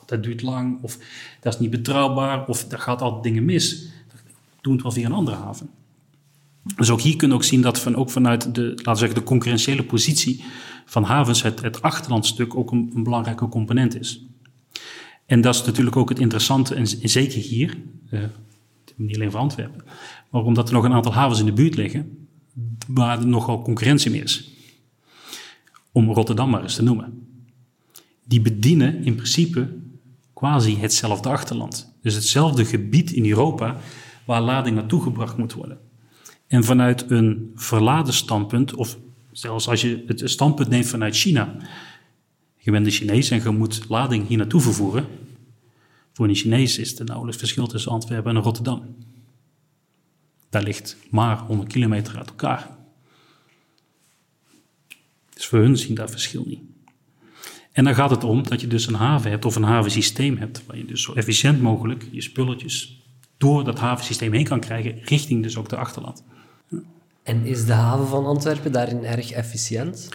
dat 0.07 0.23
duurt 0.23 0.43
lang, 0.43 0.83
of 0.83 0.99
dat 1.41 1.55
is 1.55 1.61
niet 1.61 1.71
betrouwbaar, 1.71 2.47
of 2.47 2.65
daar 2.65 2.79
gaat 2.79 3.03
altijd 3.03 3.23
dingen 3.23 3.45
mis. 3.45 3.89
Doe 4.61 4.73
het 4.73 4.83
wel 4.83 4.93
via 4.93 5.07
een 5.07 5.13
andere 5.13 5.37
haven. 5.37 5.71
Dus 6.77 6.91
ook 6.91 7.01
hier 7.01 7.17
kunnen 7.17 7.37
we 7.37 7.43
ook 7.43 7.49
zien 7.49 7.61
dat 7.61 7.81
van, 7.81 7.97
ook 7.97 8.11
vanuit 8.11 8.55
de, 8.55 8.63
laten 8.63 8.93
we 8.93 8.99
zeggen, 8.99 9.19
de 9.19 9.25
concurrentiële 9.25 9.85
positie 9.85 10.45
van 10.85 11.03
havens 11.03 11.43
het, 11.43 11.83
achterlandstuk 11.83 12.57
ook 12.57 12.71
een, 12.71 12.91
een, 12.95 13.03
belangrijke 13.03 13.49
component 13.49 14.01
is. 14.01 14.25
En 15.27 15.41
dat 15.41 15.55
is 15.55 15.65
natuurlijk 15.65 15.97
ook 15.97 16.09
het 16.09 16.19
interessante, 16.19 16.75
en 16.75 16.87
zeker 16.87 17.41
hier, 17.41 17.77
niet 18.97 19.15
alleen 19.15 19.31
voor 19.31 19.41
Antwerpen, 19.41 19.85
maar 20.31 20.43
omdat 20.43 20.69
er 20.69 20.75
nog 20.75 20.85
een 20.85 20.93
aantal 20.93 21.15
havens 21.15 21.41
in 21.41 21.47
de 21.47 21.53
buurt 21.53 21.75
liggen, 21.75 22.29
waar 22.87 23.19
er 23.19 23.27
nogal 23.27 23.63
concurrentie 23.63 24.11
mee 24.11 24.23
is 24.23 24.57
om 25.93 26.13
Rotterdam 26.13 26.51
maar 26.51 26.63
eens 26.63 26.75
te 26.75 26.83
noemen. 26.83 27.28
Die 28.29 28.41
bedienen 28.41 29.05
in 29.05 29.15
principe 29.15 29.77
quasi 30.35 30.77
hetzelfde 30.77 31.29
achterland. 31.29 31.95
Dus 32.03 32.15
hetzelfde 32.15 32.65
gebied 32.65 33.11
in 33.11 33.29
Europa 33.29 33.77
waar 34.25 34.41
lading 34.41 34.77
naartoe 34.77 35.03
gebracht 35.03 35.37
moet 35.37 35.53
worden. 35.53 35.79
En 36.47 36.65
vanuit 36.65 37.11
een 37.11 37.53
verladen 37.55 38.15
standpunt, 38.15 38.75
of 38.75 38.99
zelfs 39.33 39.69
als 39.69 39.81
je 39.81 40.05
het 40.07 40.31
standpunt 40.31 40.69
neemt 40.69 40.87
vanuit 40.87 41.17
China. 41.17 41.57
Je 42.57 42.71
bent 42.71 42.85
de 42.85 42.91
Chinees 42.91 43.31
en 43.31 43.43
je 43.43 43.51
moet 43.51 43.89
lading 43.89 44.27
hier 44.27 44.39
naartoe 44.39 44.61
vervoeren. 44.61 45.07
Voor 46.13 46.29
een 46.29 46.35
Chinees 46.35 46.79
is 46.79 46.99
er 46.99 47.05
nauwelijks 47.05 47.39
verschil 47.39 47.67
tussen 47.67 47.93
Antwerpen 47.93 48.37
en 48.37 48.43
Rotterdam. 48.43 48.97
Daar 50.51 50.63
ligt 50.63 50.97
maar 51.11 51.39
100 51.39 51.73
kilometer 51.73 52.17
uit 52.17 52.29
elkaar. 52.29 52.77
Dus 55.35 55.47
voor 55.47 55.59
hun 55.59 55.77
zien 55.77 55.95
dat 55.95 56.11
verschil 56.11 56.45
niet. 56.47 56.61
En 57.79 57.85
dan 57.85 57.95
gaat 57.95 58.11
het 58.11 58.25
om 58.25 58.49
dat 58.49 58.61
je 58.61 58.67
dus 58.67 58.87
een 58.87 58.95
haven 58.95 59.31
hebt 59.31 59.45
of 59.45 59.57
een 59.57 59.63
havensysteem 59.63 60.37
hebt, 60.37 60.63
waar 60.67 60.77
je 60.77 60.85
dus 60.85 61.03
zo 61.03 61.13
efficiënt 61.13 61.61
mogelijk 61.61 62.09
je 62.11 62.21
spulletjes 62.21 63.03
door 63.37 63.65
dat 63.65 63.79
havensysteem 63.79 64.33
heen 64.33 64.45
kan 64.45 64.61
krijgen, 64.61 64.99
richting 65.05 65.43
dus 65.43 65.57
ook 65.57 65.69
de 65.69 65.77
achterland. 65.77 66.23
En 67.23 67.45
is 67.45 67.65
de 67.65 67.73
haven 67.73 68.07
van 68.07 68.27
Antwerpen 68.27 68.73
daarin 68.73 69.05
erg 69.05 69.31
efficiënt? 69.31 70.09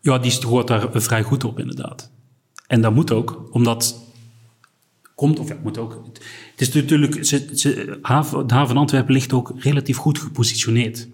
Ja, 0.00 0.18
die 0.18 0.46
hoort 0.46 0.68
daar 0.68 0.88
vrij 0.92 1.22
goed 1.22 1.44
op, 1.44 1.58
inderdaad. 1.58 2.10
En 2.66 2.80
dat 2.80 2.94
moet 2.94 3.12
ook, 3.12 3.48
omdat. 3.50 4.04
Komt, 5.14 5.38
of 5.38 5.48
ja, 5.48 5.56
moet 5.62 5.78
ook. 5.78 6.04
Het 6.50 6.60
is 6.60 6.72
natuurlijk. 6.72 7.24
Ze, 7.24 7.50
ze, 7.54 7.98
haven, 8.02 8.46
de 8.46 8.54
haven 8.54 8.76
Antwerpen 8.76 9.12
ligt 9.12 9.32
ook 9.32 9.52
relatief 9.56 9.96
goed 9.96 10.18
gepositioneerd. 10.18 11.08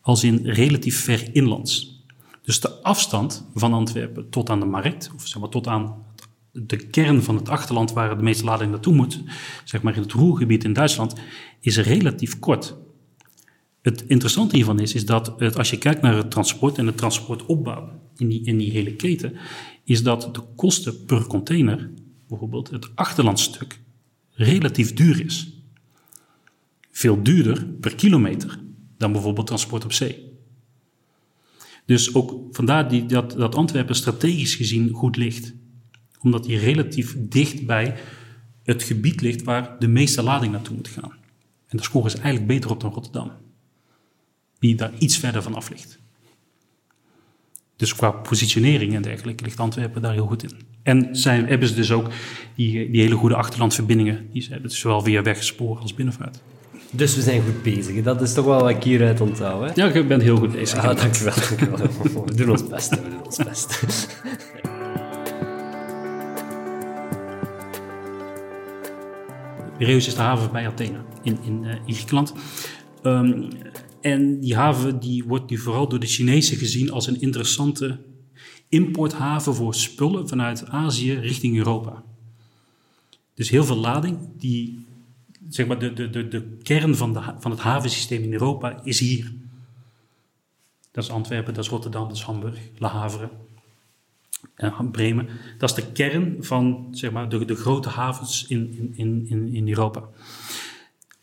Als 0.00 0.24
in 0.24 0.46
relatief 0.46 1.00
ver 1.04 1.34
inlands. 1.34 1.97
Dus 2.48 2.60
de 2.60 2.82
afstand 2.82 3.46
van 3.54 3.72
Antwerpen 3.72 4.30
tot 4.30 4.50
aan 4.50 4.60
de 4.60 4.66
markt, 4.66 5.10
of 5.14 5.26
zeg 5.26 5.40
maar 5.40 5.50
tot 5.50 5.66
aan 5.66 6.04
de 6.52 6.76
kern 6.76 7.22
van 7.22 7.36
het 7.36 7.48
achterland 7.48 7.92
waar 7.92 8.16
de 8.16 8.22
meeste 8.22 8.44
lading 8.44 8.70
naartoe 8.70 8.94
moet, 8.94 9.20
zeg 9.64 9.82
maar 9.82 9.96
in 9.96 10.02
het 10.02 10.12
Roergebied 10.12 10.64
in 10.64 10.72
Duitsland, 10.72 11.14
is 11.60 11.78
relatief 11.78 12.38
kort. 12.38 12.76
Het 13.82 14.04
interessante 14.06 14.56
hiervan 14.56 14.80
is, 14.80 14.94
is 14.94 15.06
dat 15.06 15.34
het, 15.38 15.56
als 15.58 15.70
je 15.70 15.78
kijkt 15.78 16.02
naar 16.02 16.16
het 16.16 16.30
transport 16.30 16.78
en 16.78 16.86
de 16.86 16.94
transportopbouw 16.94 17.90
in 18.16 18.28
die, 18.28 18.44
in 18.44 18.56
die 18.58 18.70
hele 18.70 18.94
keten, 18.94 19.36
is 19.84 20.02
dat 20.02 20.34
de 20.34 20.42
kosten 20.56 21.04
per 21.04 21.26
container, 21.26 21.90
bijvoorbeeld 22.28 22.70
het 22.70 22.90
achterlandstuk, 22.94 23.80
relatief 24.30 24.94
duur 24.94 25.24
is. 25.24 25.52
Veel 26.90 27.22
duurder 27.22 27.66
per 27.66 27.94
kilometer 27.94 28.58
dan 28.98 29.12
bijvoorbeeld 29.12 29.46
transport 29.46 29.84
op 29.84 29.92
zee. 29.92 30.27
Dus 31.88 32.14
ook 32.14 32.34
vandaar 32.50 32.88
die, 32.88 33.06
dat, 33.06 33.30
dat 33.30 33.54
Antwerpen 33.54 33.94
strategisch 33.94 34.54
gezien 34.54 34.90
goed 34.90 35.16
ligt. 35.16 35.54
Omdat 36.20 36.44
die 36.44 36.58
relatief 36.58 37.16
dicht 37.18 37.66
bij 37.66 37.96
het 38.62 38.82
gebied 38.82 39.20
ligt 39.20 39.42
waar 39.42 39.78
de 39.78 39.88
meeste 39.88 40.22
lading 40.22 40.52
naartoe 40.52 40.76
moet 40.76 40.88
gaan. 40.88 41.10
En 41.66 41.76
daar 41.76 41.84
scoren 41.84 42.10
ze 42.10 42.16
eigenlijk 42.16 42.46
beter 42.46 42.70
op 42.70 42.80
dan 42.80 42.92
Rotterdam. 42.92 43.30
Die 44.58 44.74
daar 44.74 44.92
iets 44.98 45.18
verder 45.18 45.42
van 45.42 45.54
af 45.54 45.70
ligt. 45.70 45.98
Dus 47.76 47.94
qua 47.94 48.10
positionering 48.10 48.94
en 48.94 49.02
dergelijke 49.02 49.44
ligt 49.44 49.60
Antwerpen 49.60 50.02
daar 50.02 50.12
heel 50.12 50.26
goed 50.26 50.42
in. 50.42 50.52
En 50.82 51.16
zijn, 51.16 51.46
hebben 51.46 51.68
ze 51.68 51.74
dus 51.74 51.90
ook 51.90 52.10
die, 52.54 52.90
die 52.90 53.00
hele 53.00 53.14
goede 53.14 53.36
achterlandverbindingen. 53.36 54.28
Die 54.32 54.46
hebben, 54.50 54.70
zowel 54.70 55.00
via 55.00 55.22
wegspoor 55.22 55.78
als 55.78 55.94
binnenvaart. 55.94 56.40
Dus 56.90 57.14
we 57.14 57.22
zijn 57.22 57.42
goed 57.42 57.62
bezig. 57.62 58.02
Dat 58.02 58.22
is 58.22 58.34
toch 58.34 58.44
wel 58.44 58.60
wat 58.60 58.70
ik 58.70 58.82
hieruit 58.82 59.20
onthoud. 59.20 59.68
Hè? 59.68 59.82
Ja, 59.82 59.94
je 59.94 60.04
bent 60.04 60.22
heel 60.22 60.36
goed 60.36 60.52
bezig. 60.52 60.82
Ja, 60.82 60.94
dankjewel. 60.94 61.34
dankjewel. 61.76 62.24
We 62.24 62.34
doen 62.34 62.50
ons 62.50 62.66
best. 62.66 62.90
We 62.90 63.10
doen 63.10 63.24
ons 63.24 63.36
best. 63.36 63.80
Piraeus 69.78 70.06
is 70.06 70.14
de 70.14 70.20
haven 70.20 70.52
bij 70.52 70.66
Athene 70.66 70.98
in, 71.22 71.38
in, 71.42 71.64
uh, 71.64 71.74
in 71.84 71.94
Griekenland. 71.94 72.32
Um, 73.02 73.48
en 74.00 74.40
die 74.40 74.56
haven 74.56 75.00
die 75.00 75.24
wordt 75.24 75.50
nu 75.50 75.58
vooral 75.58 75.88
door 75.88 76.00
de 76.00 76.06
Chinezen 76.06 76.56
gezien 76.56 76.90
als 76.90 77.06
een 77.06 77.20
interessante 77.20 77.98
importhaven 78.68 79.54
voor 79.54 79.74
spullen 79.74 80.28
vanuit 80.28 80.68
Azië 80.68 81.14
richting 81.14 81.56
Europa. 81.56 82.02
Dus 83.34 83.50
heel 83.50 83.64
veel 83.64 83.76
lading, 83.76 84.18
die, 84.38 84.86
zeg 85.48 85.66
maar, 85.66 85.78
de, 85.78 85.92
de, 85.92 86.10
de, 86.10 86.28
de 86.28 86.56
kern 86.62 86.96
van, 86.96 87.12
de, 87.12 87.20
van 87.38 87.50
het 87.50 87.60
havensysteem 87.60 88.22
in 88.22 88.32
Europa 88.32 88.80
is 88.84 89.00
hier. 89.00 89.32
Dat 90.90 91.04
is 91.04 91.10
Antwerpen, 91.10 91.54
dat 91.54 91.64
is 91.64 91.70
Rotterdam, 91.70 92.08
dat 92.08 92.16
is 92.16 92.22
Hamburg, 92.22 92.58
La 92.78 92.88
Havre, 92.88 93.30
en 94.54 94.90
Bremen. 94.90 95.28
Dat 95.58 95.70
is 95.70 95.84
de 95.84 95.92
kern 95.92 96.36
van 96.40 96.88
zeg 96.90 97.10
maar, 97.10 97.28
de, 97.28 97.44
de 97.44 97.54
grote 97.54 97.88
havens 97.88 98.46
in, 98.46 98.92
in, 98.94 99.26
in, 99.28 99.54
in 99.54 99.68
Europa. 99.68 100.08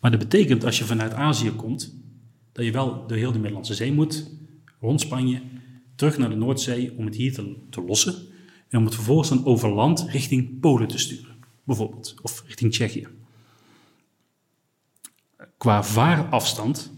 Maar 0.00 0.10
dat 0.10 0.20
betekent 0.20 0.64
als 0.64 0.78
je 0.78 0.84
vanuit 0.84 1.12
Azië 1.12 1.50
komt, 1.50 1.94
dat 2.52 2.64
je 2.64 2.72
wel 2.72 3.06
door 3.06 3.16
heel 3.16 3.32
de 3.32 3.38
Middellandse 3.38 3.74
Zee 3.74 3.92
moet, 3.92 4.30
rond 4.80 5.00
Spanje, 5.00 5.42
terug 5.94 6.18
naar 6.18 6.28
de 6.28 6.36
Noordzee 6.36 6.92
om 6.96 7.04
het 7.04 7.14
hier 7.14 7.32
te, 7.32 7.56
te 7.70 7.82
lossen. 7.82 8.14
En 8.68 8.78
om 8.78 8.84
het 8.84 8.94
vervolgens 8.94 9.28
dan 9.28 9.44
over 9.44 9.68
land 9.68 10.06
richting 10.08 10.60
Polen 10.60 10.88
te 10.88 10.98
sturen, 10.98 11.36
bijvoorbeeld, 11.64 12.14
of 12.22 12.42
richting 12.46 12.72
Tsjechië. 12.72 13.06
Qua 15.56 15.82
vaarafstand 15.82 16.92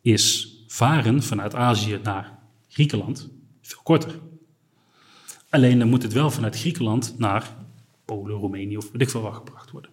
is 0.00 0.54
varen 0.66 1.22
vanuit 1.22 1.54
Azië 1.54 2.00
naar 2.02 2.38
Griekenland 2.68 3.28
veel 3.62 3.80
korter. 3.82 4.18
Alleen 5.48 5.78
dan 5.78 5.88
moet 5.88 6.02
het 6.02 6.12
wel 6.12 6.30
vanuit 6.30 6.58
Griekenland 6.58 7.14
naar 7.18 7.56
Polen, 8.04 8.36
Roemenië 8.36 8.76
of 8.76 8.90
weet 8.90 9.02
ik 9.02 9.10
veel 9.10 9.32
gebracht 9.32 9.70
worden. 9.70 9.90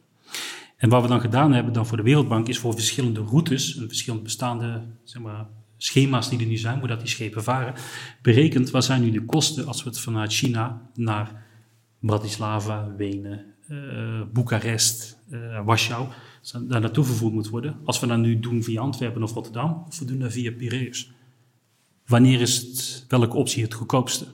En 0.77 0.89
wat 0.89 1.01
we 1.01 1.07
dan 1.07 1.21
gedaan 1.21 1.53
hebben 1.53 1.73
dan 1.73 1.85
voor 1.85 1.97
de 1.97 2.03
Wereldbank 2.03 2.47
is 2.47 2.59
voor 2.59 2.73
verschillende 2.73 3.21
routes, 3.21 3.77
en 3.77 3.87
verschillende 3.87 4.23
bestaande 4.23 4.83
zeg 5.03 5.21
maar, 5.21 5.47
schema's 5.77 6.29
die 6.29 6.39
er 6.39 6.45
nu 6.45 6.57
zijn, 6.57 6.79
hoe 6.79 6.87
dat 6.87 6.99
die 6.99 7.09
schepen 7.09 7.43
varen, 7.43 7.73
berekend 8.21 8.69
wat 8.69 8.83
zijn 8.83 9.01
nu 9.01 9.11
de 9.11 9.25
kosten 9.25 9.67
als 9.67 9.83
we 9.83 9.89
het 9.89 9.99
vanuit 9.99 10.33
China 10.33 10.89
naar 10.93 11.45
Bratislava, 11.99 12.93
Wenen, 12.97 13.45
uh, 13.69 14.21
Boekarest, 14.33 15.17
uh, 15.29 15.65
Warschau, 15.65 16.07
daar 16.67 16.81
naartoe 16.81 17.03
vervoerd 17.03 17.33
moet 17.33 17.49
worden. 17.49 17.77
Als 17.83 17.99
we 17.99 18.07
dat 18.07 18.17
nu 18.17 18.39
doen 18.39 18.63
via 18.63 18.81
Antwerpen 18.81 19.23
of 19.23 19.33
Rotterdam, 19.33 19.83
of 19.87 19.99
we 19.99 20.05
doen 20.05 20.19
dat 20.19 20.31
via 20.31 20.51
Piraeus. 20.51 21.11
Wanneer 22.05 22.41
is 22.41 22.57
het, 22.57 23.05
welke 23.07 23.35
optie 23.35 23.63
het 23.63 23.73
goedkoopste? 23.73 24.25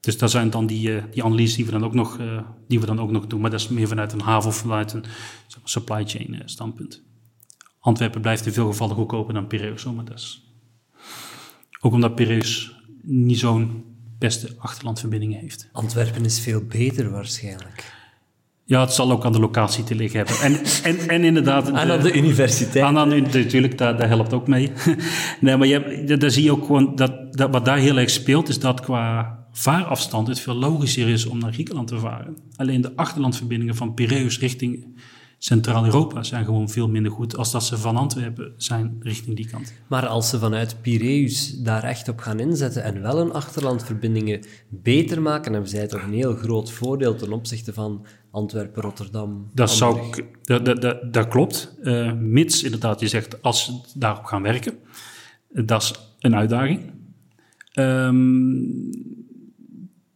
Dus 0.00 0.18
dat 0.18 0.30
zijn 0.30 0.50
dan 0.50 0.66
die, 0.66 0.88
uh, 0.88 1.04
die 1.10 1.24
analyses 1.24 1.56
die 1.56 1.64
we, 1.64 1.70
dan 1.70 1.84
ook 1.84 1.94
nog, 1.94 2.20
die 2.68 2.80
we 2.80 2.86
dan 2.86 3.00
ook 3.00 3.10
nog 3.10 3.26
doen. 3.26 3.40
Maar 3.40 3.50
dat 3.50 3.60
is 3.60 3.68
meer 3.68 3.88
vanuit 3.88 4.12
een 4.12 4.20
haven 4.20 4.48
of 4.48 4.56
vanuit 4.56 4.92
een 4.92 5.04
supply 5.64 6.06
chain 6.06 6.42
standpunt. 6.44 7.02
Antwerpen 7.80 8.20
blijft 8.20 8.46
in 8.46 8.52
veel 8.52 8.66
gevallen 8.66 8.96
goedkoper 8.96 9.34
dan 9.34 9.46
Piraeus. 9.46 9.84
Maar 9.84 10.04
dat 10.04 10.18
is 10.18 10.42
ook 11.80 11.92
omdat 11.92 12.14
Piraeus 12.14 12.76
niet 13.02 13.38
zo'n 13.38 13.84
beste 14.22 14.48
achterlandverbindingen 14.58 15.40
heeft. 15.40 15.68
Antwerpen 15.72 16.24
is 16.24 16.40
veel 16.40 16.62
beter 16.68 17.10
waarschijnlijk. 17.10 17.92
Ja, 18.64 18.80
het 18.80 18.92
zal 18.92 19.10
ook 19.12 19.24
aan 19.24 19.32
de 19.32 19.40
locatie 19.40 19.84
te 19.84 19.94
liggen 19.94 20.18
hebben. 20.18 20.36
En, 20.40 20.60
en, 20.82 21.08
en 21.08 21.24
inderdaad... 21.24 21.70
Aan 21.72 22.00
de 22.00 22.12
universiteit. 22.12 22.84
Aan, 22.84 22.98
aan, 22.98 23.08
natuurlijk, 23.08 23.78
dat, 23.78 23.98
dat 23.98 24.08
helpt 24.08 24.32
ook 24.32 24.46
mee. 24.46 24.72
nee, 25.40 25.56
maar 25.56 25.66
je, 25.66 26.16
daar 26.18 26.30
zie 26.30 26.44
je 26.44 26.52
ook 26.52 26.66
gewoon... 26.66 26.94
Dat, 26.94 27.36
dat, 27.36 27.50
wat 27.50 27.64
daar 27.64 27.78
heel 27.78 27.98
erg 27.98 28.10
speelt, 28.10 28.48
is 28.48 28.58
dat 28.58 28.80
qua 28.80 29.38
vaarafstand 29.52 30.28
het 30.28 30.40
veel 30.40 30.54
logischer 30.54 31.08
is 31.08 31.26
om 31.26 31.38
naar 31.38 31.52
Griekenland 31.52 31.88
te 31.88 31.98
varen. 31.98 32.36
Alleen 32.56 32.80
de 32.80 32.96
achterlandverbindingen 32.96 33.74
van 33.74 33.94
Piraeus 33.94 34.38
richting 34.38 35.00
Centraal-Europa 35.44 36.22
zijn 36.22 36.44
gewoon 36.44 36.68
veel 36.68 36.88
minder 36.88 37.12
goed 37.12 37.36
als 37.36 37.50
dat 37.50 37.64
ze 37.64 37.76
van 37.76 37.96
Antwerpen 37.96 38.52
zijn 38.56 38.96
richting 39.00 39.36
die 39.36 39.48
kant. 39.48 39.72
Maar 39.88 40.06
als 40.06 40.28
ze 40.28 40.38
vanuit 40.38 40.76
Piraeus 40.80 41.58
daar 41.58 41.84
echt 41.84 42.08
op 42.08 42.18
gaan 42.18 42.40
inzetten 42.40 42.82
en 42.82 43.02
wel 43.02 43.18
een 43.18 43.32
achterlandverbindingen 43.32 44.44
beter 44.68 45.22
maken, 45.22 45.52
hebben 45.52 45.70
zij 45.70 45.86
toch 45.86 46.02
een 46.02 46.12
heel 46.12 46.34
groot 46.34 46.72
voordeel 46.72 47.14
ten 47.14 47.32
opzichte 47.32 47.72
van 47.72 48.06
Antwerpen, 48.30 48.82
Rotterdam. 48.82 49.48
Dat, 49.54 49.70
zou 49.70 50.06
ik, 50.06 50.26
dat, 50.42 50.64
dat, 50.64 50.80
dat, 50.82 51.12
dat 51.12 51.28
klopt. 51.28 51.74
Uh, 51.82 52.12
mits 52.12 52.62
inderdaad, 52.62 53.00
je 53.00 53.08
zegt 53.08 53.42
als 53.42 53.64
ze 53.64 53.98
daarop 53.98 54.24
gaan 54.24 54.42
werken. 54.42 54.74
Dat 55.48 55.82
is 55.82 55.94
een 56.20 56.36
uitdaging. 56.36 56.80
Um, 57.74 58.90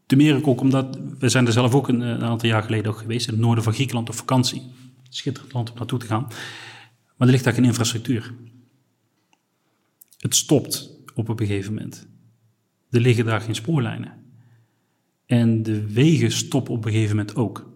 Te 0.06 0.16
meer 0.16 0.46
ook 0.46 0.60
omdat, 0.60 0.98
we 1.18 1.28
zijn 1.28 1.46
er 1.46 1.52
zelf 1.52 1.74
ook 1.74 1.88
een, 1.88 2.00
een, 2.00 2.24
aantal 2.24 2.48
jaar 2.48 2.62
geleden 2.62 2.90
ook 2.90 2.98
geweest, 2.98 3.26
in 3.26 3.32
het 3.32 3.42
noorden 3.42 3.64
van 3.64 3.72
Griekenland 3.72 4.08
op 4.08 4.14
vakantie. 4.14 4.62
Schitterend 5.08 5.52
land 5.52 5.70
om 5.70 5.76
naartoe 5.76 5.98
te 5.98 6.06
gaan. 6.06 6.22
Maar 7.16 7.26
er 7.26 7.34
ligt 7.34 7.44
daar 7.44 7.52
geen 7.52 7.64
infrastructuur. 7.64 8.34
Het 10.18 10.34
stopt 10.34 10.90
op 11.14 11.28
een 11.28 11.38
gegeven 11.38 11.74
moment. 11.74 12.08
Er 12.90 13.00
liggen 13.00 13.24
daar 13.24 13.40
geen 13.40 13.54
spoorlijnen. 13.54 14.12
En 15.26 15.62
de 15.62 15.92
wegen 15.92 16.32
stoppen 16.32 16.74
op 16.74 16.84
een 16.84 16.92
gegeven 16.92 17.16
moment 17.16 17.36
ook. 17.36 17.70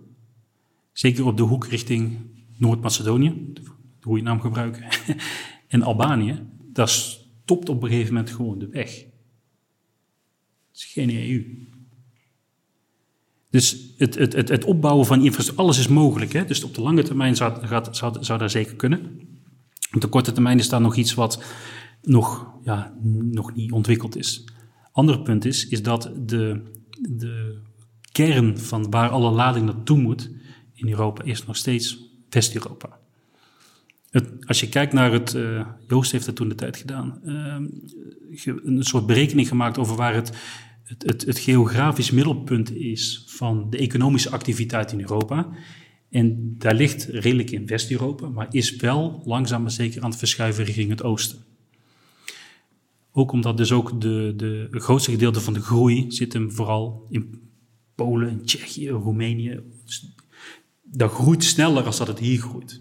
Zeker 0.93 1.25
op 1.25 1.37
de 1.37 1.43
hoek 1.43 1.67
richting 1.67 2.19
Noord-Macedonië, 2.57 3.51
de 3.53 3.63
goede 4.01 4.23
naam 4.23 4.41
gebruiken, 4.41 4.89
en 5.69 5.83
Albanië. 5.83 6.43
Daar 6.73 6.89
stopt 6.89 7.69
op 7.69 7.83
een 7.83 7.89
gegeven 7.89 8.15
moment 8.15 8.31
gewoon 8.31 8.59
de 8.59 8.69
weg. 8.69 8.91
Het 10.69 10.79
is 10.79 10.85
geen 10.85 11.11
EU. 11.11 11.69
Dus 13.51 13.95
het, 13.97 14.15
het, 14.15 14.33
het, 14.33 14.49
het 14.49 14.65
opbouwen 14.65 15.07
van 15.07 15.25
infrastructuur, 15.25 15.65
alles 15.65 15.79
is 15.79 15.89
mogelijk. 15.89 16.33
Hè? 16.33 16.45
Dus 16.45 16.65
op 16.65 16.75
de 16.75 16.81
lange 16.81 17.03
termijn 17.03 17.37
zou, 17.37 17.67
gaat, 17.67 17.89
zou, 18.21 18.39
dat 18.39 18.51
zeker 18.51 18.77
kunnen. 18.77 19.01
Op 19.95 20.01
de 20.01 20.07
korte 20.07 20.33
termijn 20.33 20.59
is 20.59 20.69
daar 20.69 20.81
nog 20.81 20.97
iets 20.97 21.15
wat 21.15 21.43
nog, 22.03 22.53
ja, 22.63 22.95
nog 23.31 23.55
niet 23.55 23.73
ontwikkeld 23.73 24.17
is. 24.17 24.45
Ander 24.93 25.21
punt 25.21 25.45
is, 25.45 25.69
is 25.69 25.83
dat 25.83 26.11
de, 26.27 26.63
de 27.01 27.59
kern 28.13 28.59
van 28.59 28.91
waar 28.91 29.09
alle 29.09 29.31
lading 29.31 29.67
naartoe 29.67 29.99
moet 29.99 30.31
in 30.75 30.89
Europa 30.89 31.25
is 31.25 31.47
nog 31.47 31.57
steeds 31.57 32.09
West-Europa. 32.29 32.99
Als 34.47 34.61
je 34.61 34.69
kijkt 34.69 34.93
naar 34.93 35.13
het, 35.13 35.35
uh, 35.35 35.67
Joost 35.89 36.13
heeft 36.13 36.27
dat 36.27 36.37
toen 36.37 36.49
de 36.49 36.55
tijd 36.55 36.77
gedaan, 36.77 37.21
uh, 37.25 37.57
een 38.65 38.85
soort 38.85 39.07
berekening 39.07 39.49
gemaakt 39.49 39.79
over 39.79 39.97
waar 39.97 40.15
het, 40.15 40.33
het, 40.91 41.03
het, 41.03 41.27
het, 41.27 41.39
geografisch 41.39 42.11
middelpunt 42.11 42.75
is 42.75 43.25
van 43.27 43.71
de 43.71 43.79
economische 43.79 44.31
activiteit 44.31 44.93
in 44.93 45.01
Europa. 45.01 45.49
En 46.09 46.55
daar 46.59 46.75
ligt 46.75 47.05
redelijk 47.05 47.51
in 47.51 47.67
West-Europa, 47.67 48.29
maar 48.29 48.47
is 48.51 48.77
wel 48.77 49.23
langzaam 49.25 49.63
maar 49.63 49.71
zeker 49.71 50.03
aan 50.03 50.11
het 50.11 50.19
verschuiven 50.19 50.65
richting 50.65 50.91
het 50.91 51.03
oosten. 51.03 51.39
Ook 53.13 53.33
omdat 53.33 53.57
dus 53.57 53.73
ook 53.73 54.01
de, 54.01 54.33
de, 54.37 54.69
grootste 54.71 55.11
gedeelte 55.11 55.41
van 55.41 55.53
de 55.53 55.61
groei 55.61 56.07
zit 56.09 56.33
hem 56.33 56.53
vooral 56.53 57.07
in 57.09 57.41
Polen, 57.95 58.45
Tsjechië, 58.45 58.89
Roemenië. 58.89 59.61
Dat 60.83 61.13
groeit 61.13 61.45
sneller 61.45 61.85
als 61.85 61.99
dat 61.99 62.07
het 62.07 62.19
hier 62.19 62.41
groeit. 62.41 62.81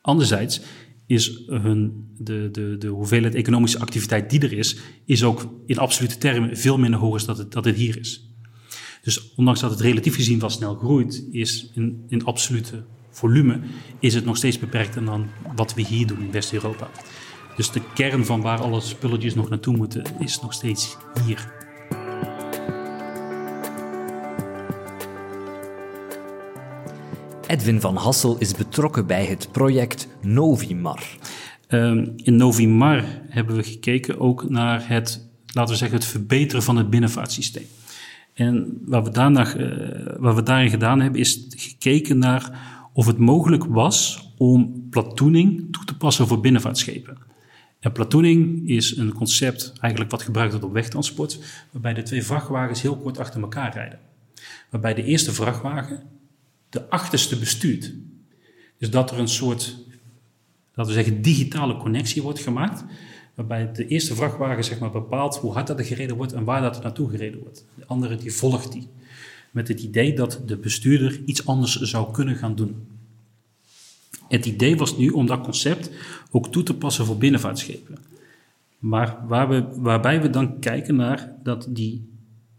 Anderzijds 0.00 0.60
is 1.12 1.42
hun, 1.46 2.08
de, 2.18 2.48
de, 2.52 2.76
de 2.78 2.86
hoeveelheid 2.86 3.34
economische 3.34 3.78
activiteit 3.78 4.30
die 4.30 4.40
er 4.40 4.52
is, 4.52 4.76
is 5.04 5.24
ook 5.24 5.48
in 5.66 5.78
absolute 5.78 6.18
termen 6.18 6.56
veel 6.56 6.78
minder 6.78 7.00
hoog 7.00 7.16
dan 7.16 7.26
dat 7.26 7.38
het, 7.38 7.52
dat 7.52 7.66
hier 7.74 7.98
is. 7.98 8.30
Dus 9.02 9.34
ondanks 9.34 9.60
dat 9.60 9.70
het 9.70 9.80
relatief 9.80 10.14
gezien 10.14 10.38
wel 10.38 10.50
snel 10.50 10.74
groeit, 10.74 11.24
is 11.30 11.70
in, 11.74 12.04
in 12.08 12.24
absolute 12.24 12.84
volume 13.10 13.60
is 14.00 14.14
het 14.14 14.24
nog 14.24 14.36
steeds 14.36 14.58
beperkter 14.58 15.04
dan 15.04 15.26
wat 15.56 15.74
we 15.74 15.82
hier 15.82 16.06
doen 16.06 16.22
in 16.22 16.30
West-Europa. 16.30 16.90
Dus 17.56 17.70
de 17.70 17.82
kern 17.94 18.24
van 18.24 18.40
waar 18.40 18.60
alle 18.60 18.80
spulletjes 18.80 19.34
nog 19.34 19.48
naartoe 19.48 19.76
moeten, 19.76 20.04
is 20.18 20.40
nog 20.40 20.52
steeds 20.52 20.96
hier. 21.26 21.61
Edwin 27.52 27.80
van 27.80 27.96
Hassel 27.96 28.38
is 28.38 28.54
betrokken 28.54 29.06
bij 29.06 29.24
het 29.24 29.48
project 29.50 30.08
Novimar. 30.20 31.02
Ehm, 31.66 32.08
in 32.16 32.36
Novimar 32.36 33.04
hebben 33.28 33.56
we 33.56 33.62
gekeken 33.62 34.20
ook 34.20 34.48
naar 34.48 34.88
het, 34.88 35.28
laten 35.52 35.72
we 35.72 35.78
zeggen, 35.78 35.98
het 35.98 36.06
verbeteren 36.06 36.62
van 36.62 36.76
het 36.76 36.90
binnenvaartsysteem. 36.90 37.66
En 38.34 38.80
wat 38.86 39.04
we, 39.04 39.10
daarna, 39.10 39.56
uh, 39.56 40.16
wat 40.18 40.34
we 40.34 40.42
daarin 40.42 40.70
gedaan 40.70 41.00
hebben, 41.00 41.20
is 41.20 41.46
gekeken 41.48 42.18
naar 42.18 42.60
of 42.92 43.06
het 43.06 43.18
mogelijk 43.18 43.64
was 43.64 44.28
om 44.36 44.86
platooning 44.90 45.72
toe 45.72 45.84
te 45.84 45.96
passen 45.96 46.26
voor 46.26 46.40
binnenvaartschepen. 46.40 47.18
En 47.80 47.92
platooning 47.92 48.68
is 48.68 48.96
een 48.96 49.12
concept 49.12 49.72
eigenlijk 49.80 50.10
wat 50.10 50.22
gebruikt 50.22 50.50
wordt 50.52 50.66
op 50.66 50.72
wegtransport, 50.72 51.38
waarbij 51.70 51.94
de 51.94 52.02
twee 52.02 52.22
vrachtwagens 52.22 52.82
heel 52.82 52.96
kort 52.96 53.18
achter 53.18 53.40
elkaar 53.40 53.72
rijden. 53.72 53.98
Waarbij 54.70 54.94
de 54.94 55.04
eerste 55.04 55.32
vrachtwagen 55.32 56.02
de 56.72 56.90
achterste 56.90 57.38
bestuurt. 57.38 57.92
Dus 58.78 58.90
dat 58.90 59.10
er 59.10 59.18
een 59.18 59.28
soort, 59.28 59.76
laten 60.74 60.94
we 60.94 61.02
zeggen, 61.02 61.22
digitale 61.22 61.76
connectie 61.76 62.22
wordt 62.22 62.38
gemaakt, 62.38 62.84
waarbij 63.34 63.72
de 63.72 63.86
eerste 63.86 64.14
vrachtwagen 64.14 64.64
zeg 64.64 64.78
maar, 64.78 64.90
bepaalt 64.90 65.36
hoe 65.36 65.52
hard 65.52 65.66
dat 65.66 65.78
er 65.78 65.84
gereden 65.84 66.16
wordt 66.16 66.32
en 66.32 66.44
waar 66.44 66.62
dat 66.62 66.76
er 66.76 66.82
naartoe 66.82 67.10
gereden 67.10 67.40
wordt. 67.40 67.64
De 67.74 67.86
andere 67.86 68.16
die 68.16 68.32
volgt 68.32 68.72
die. 68.72 68.88
Met 69.50 69.68
het 69.68 69.80
idee 69.80 70.14
dat 70.14 70.40
de 70.46 70.56
bestuurder 70.56 71.20
iets 71.24 71.46
anders 71.46 71.80
zou 71.80 72.12
kunnen 72.12 72.36
gaan 72.36 72.54
doen. 72.54 72.86
Het 74.28 74.46
idee 74.46 74.76
was 74.76 74.96
nu 74.96 75.10
om 75.10 75.26
dat 75.26 75.40
concept 75.40 75.90
ook 76.30 76.52
toe 76.52 76.62
te 76.62 76.74
passen 76.74 77.06
voor 77.06 77.18
binnenvaartschepen. 77.18 77.98
Maar 78.78 79.26
waar 79.26 79.48
we, 79.48 79.66
waarbij 79.76 80.22
we 80.22 80.30
dan 80.30 80.58
kijken 80.58 80.96
naar 80.96 81.32
dat 81.42 81.66
die 81.68 82.11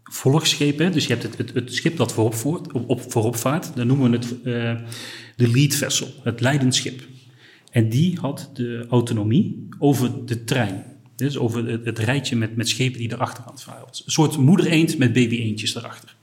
volgschepen, 0.04 0.92
dus 0.92 1.06
je 1.06 1.12
hebt 1.12 1.22
het, 1.22 1.38
het, 1.38 1.54
het 1.54 1.74
schip 1.74 1.96
dat 1.96 2.12
voorop, 2.12 2.34
voert, 2.34 2.72
op, 2.72 3.12
voorop 3.12 3.36
vaart, 3.36 3.76
dan 3.76 3.86
noemen 3.86 4.10
we 4.10 4.16
het 4.16 4.34
uh, 4.44 4.88
de 5.36 5.48
lead 5.48 5.74
vessel, 5.74 6.08
het 6.22 6.40
leidend 6.40 6.74
schip. 6.74 7.02
En 7.70 7.88
die 7.88 8.18
had 8.20 8.50
de 8.54 8.86
autonomie 8.88 9.68
over 9.78 10.26
de 10.26 10.44
trein. 10.44 10.84
Dus 11.16 11.38
over 11.38 11.66
het, 11.66 11.84
het 11.84 11.98
rijtje 11.98 12.36
met, 12.36 12.56
met 12.56 12.68
schepen 12.68 12.98
die 12.98 13.12
erachter 13.12 13.44
aan 13.44 13.58
varen. 13.58 13.86
Een 13.86 14.12
soort 14.12 14.36
moeder-eend 14.36 14.98
met 14.98 15.12
baby-eendjes 15.12 15.74
erachter. 15.74 16.16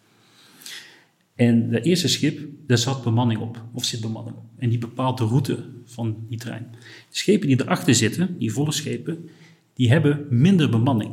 En 1.36 1.70
de 1.70 1.82
eerste 1.82 2.08
schip, 2.08 2.40
daar 2.68 2.78
zat 2.78 3.04
bemanning 3.04 3.40
op, 3.40 3.64
of 3.74 3.86
zit 3.86 4.02
bemanning 4.02 4.38
op. 4.38 4.44
En 4.58 4.70
die 4.70 4.78
bepaalt 4.78 5.18
de 5.18 5.26
route 5.26 5.66
van 5.86 6.26
die 6.30 6.38
trein. 6.38 6.68
De 7.10 7.18
schepen 7.18 7.48
die 7.48 7.62
erachter 7.62 7.96
zitten, 7.96 8.36
die 8.38 8.52
volle 8.52 8.72
schepen, 8.72 9.30
die 9.74 9.90
hebben 9.90 10.26
minder 10.30 10.70
bemanning. 10.70 11.12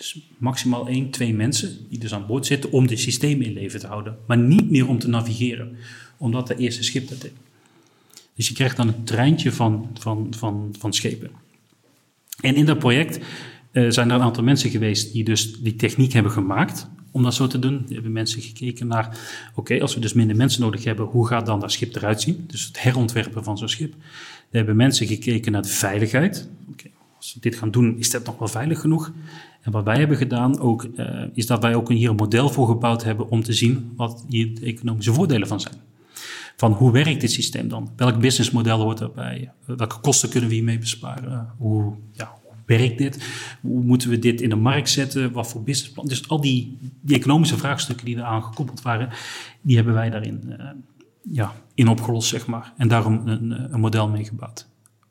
Dus 0.00 0.20
maximaal 0.38 0.88
één, 0.88 1.10
twee 1.10 1.34
mensen 1.34 1.86
die 1.88 1.98
dus 1.98 2.14
aan 2.14 2.26
boord 2.26 2.46
zitten 2.46 2.72
om 2.72 2.86
het 2.86 2.98
systeem 2.98 3.42
in 3.42 3.52
leven 3.52 3.80
te 3.80 3.86
houden. 3.86 4.18
Maar 4.26 4.38
niet 4.38 4.70
meer 4.70 4.88
om 4.88 4.98
te 4.98 5.08
navigeren, 5.08 5.76
omdat 6.16 6.46
de 6.46 6.56
eerste 6.56 6.82
schip 6.82 7.08
dat 7.08 7.20
deed. 7.20 7.32
Dus 8.34 8.48
je 8.48 8.54
krijgt 8.54 8.76
dan 8.76 8.88
een 8.88 9.04
treintje 9.04 9.52
van, 9.52 9.90
van, 9.98 10.26
van, 10.36 10.74
van 10.78 10.92
schepen. 10.92 11.30
En 12.40 12.54
in 12.54 12.64
dat 12.64 12.78
project 12.78 13.18
uh, 13.72 13.90
zijn 13.90 14.10
er 14.10 14.14
een 14.14 14.22
aantal 14.22 14.42
mensen 14.42 14.70
geweest 14.70 15.12
die 15.12 15.24
dus 15.24 15.60
die 15.60 15.76
techniek 15.76 16.12
hebben 16.12 16.32
gemaakt 16.32 16.88
om 17.10 17.22
dat 17.22 17.34
zo 17.34 17.46
te 17.46 17.58
doen. 17.58 17.84
Er 17.88 17.94
hebben 17.94 18.12
mensen 18.12 18.42
gekeken 18.42 18.86
naar, 18.86 19.18
oké, 19.54 19.80
als 19.80 19.94
we 19.94 20.00
dus 20.00 20.12
minder 20.12 20.36
mensen 20.36 20.60
nodig 20.60 20.84
hebben, 20.84 21.06
hoe 21.06 21.26
gaat 21.26 21.46
dan 21.46 21.60
dat 21.60 21.72
schip 21.72 21.96
eruit 21.96 22.20
zien? 22.20 22.44
Dus 22.46 22.66
het 22.66 22.82
herontwerpen 22.82 23.44
van 23.44 23.58
zo'n 23.58 23.68
schip. 23.68 23.92
Er 24.50 24.56
hebben 24.56 24.76
mensen 24.76 25.06
gekeken 25.06 25.52
naar 25.52 25.62
de 25.62 25.68
veiligheid. 25.68 26.48
Oké, 26.70 26.88
we 27.34 27.40
dit 27.40 27.54
gaan 27.54 27.70
doen, 27.70 27.98
is 27.98 28.10
dat 28.10 28.24
nog 28.24 28.38
wel 28.38 28.48
veilig 28.48 28.80
genoeg? 28.80 29.12
En 29.60 29.72
wat 29.72 29.84
wij 29.84 29.98
hebben 29.98 30.16
gedaan 30.16 30.60
ook, 30.60 30.86
uh, 30.96 31.22
is 31.34 31.46
dat 31.46 31.62
wij 31.62 31.74
ook 31.74 31.88
hier 31.88 32.10
een 32.10 32.16
model 32.16 32.48
voor 32.48 32.66
gebouwd 32.66 33.04
hebben 33.04 33.30
om 33.30 33.42
te 33.42 33.52
zien 33.52 33.92
wat 33.96 34.24
hier 34.28 34.54
de 34.54 34.66
economische 34.66 35.12
voordelen 35.12 35.48
van 35.48 35.60
zijn. 35.60 35.74
Van 36.56 36.72
hoe 36.72 36.92
werkt 36.92 37.20
dit 37.20 37.30
systeem 37.30 37.68
dan? 37.68 37.90
Welk 37.96 38.20
businessmodel 38.20 38.80
hoort 38.80 39.00
erbij? 39.00 39.52
Welke 39.64 40.00
kosten 40.00 40.28
kunnen 40.28 40.48
we 40.48 40.54
hiermee 40.54 40.78
besparen? 40.78 41.52
Hoe, 41.58 41.94
ja, 42.12 42.34
werkt 42.66 42.98
dit? 42.98 43.28
Hoe 43.60 43.82
moeten 43.82 44.10
we 44.10 44.18
dit 44.18 44.40
in 44.40 44.48
de 44.48 44.56
markt 44.56 44.88
zetten? 44.88 45.32
Wat 45.32 45.48
voor 45.48 45.62
businessplan? 45.62 46.06
Dus 46.06 46.28
al 46.28 46.40
die, 46.40 46.78
die 47.00 47.16
economische 47.16 47.56
vraagstukken 47.56 48.06
die 48.06 48.16
eraan 48.16 48.42
gekoppeld 48.42 48.82
waren, 48.82 49.08
die 49.60 49.76
hebben 49.76 49.94
wij 49.94 50.10
daarin 50.10 50.40
uh, 50.48 50.66
ja, 51.30 51.54
in 51.74 51.88
opgelost, 51.88 52.28
zeg 52.28 52.46
maar. 52.46 52.72
En 52.76 52.88
daarom 52.88 53.26
een, 53.26 53.74
een 53.74 53.80
model 53.80 54.08
meegebouwd. 54.08 54.69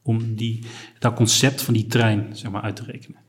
Om 0.09 0.35
die, 0.35 0.63
dat 0.99 1.13
concept 1.13 1.61
van 1.61 1.73
die 1.73 1.85
trein 1.85 2.27
zeg 2.31 2.51
maar, 2.51 2.61
uit 2.61 2.75
te 2.75 2.83
rekenen. 2.83 3.21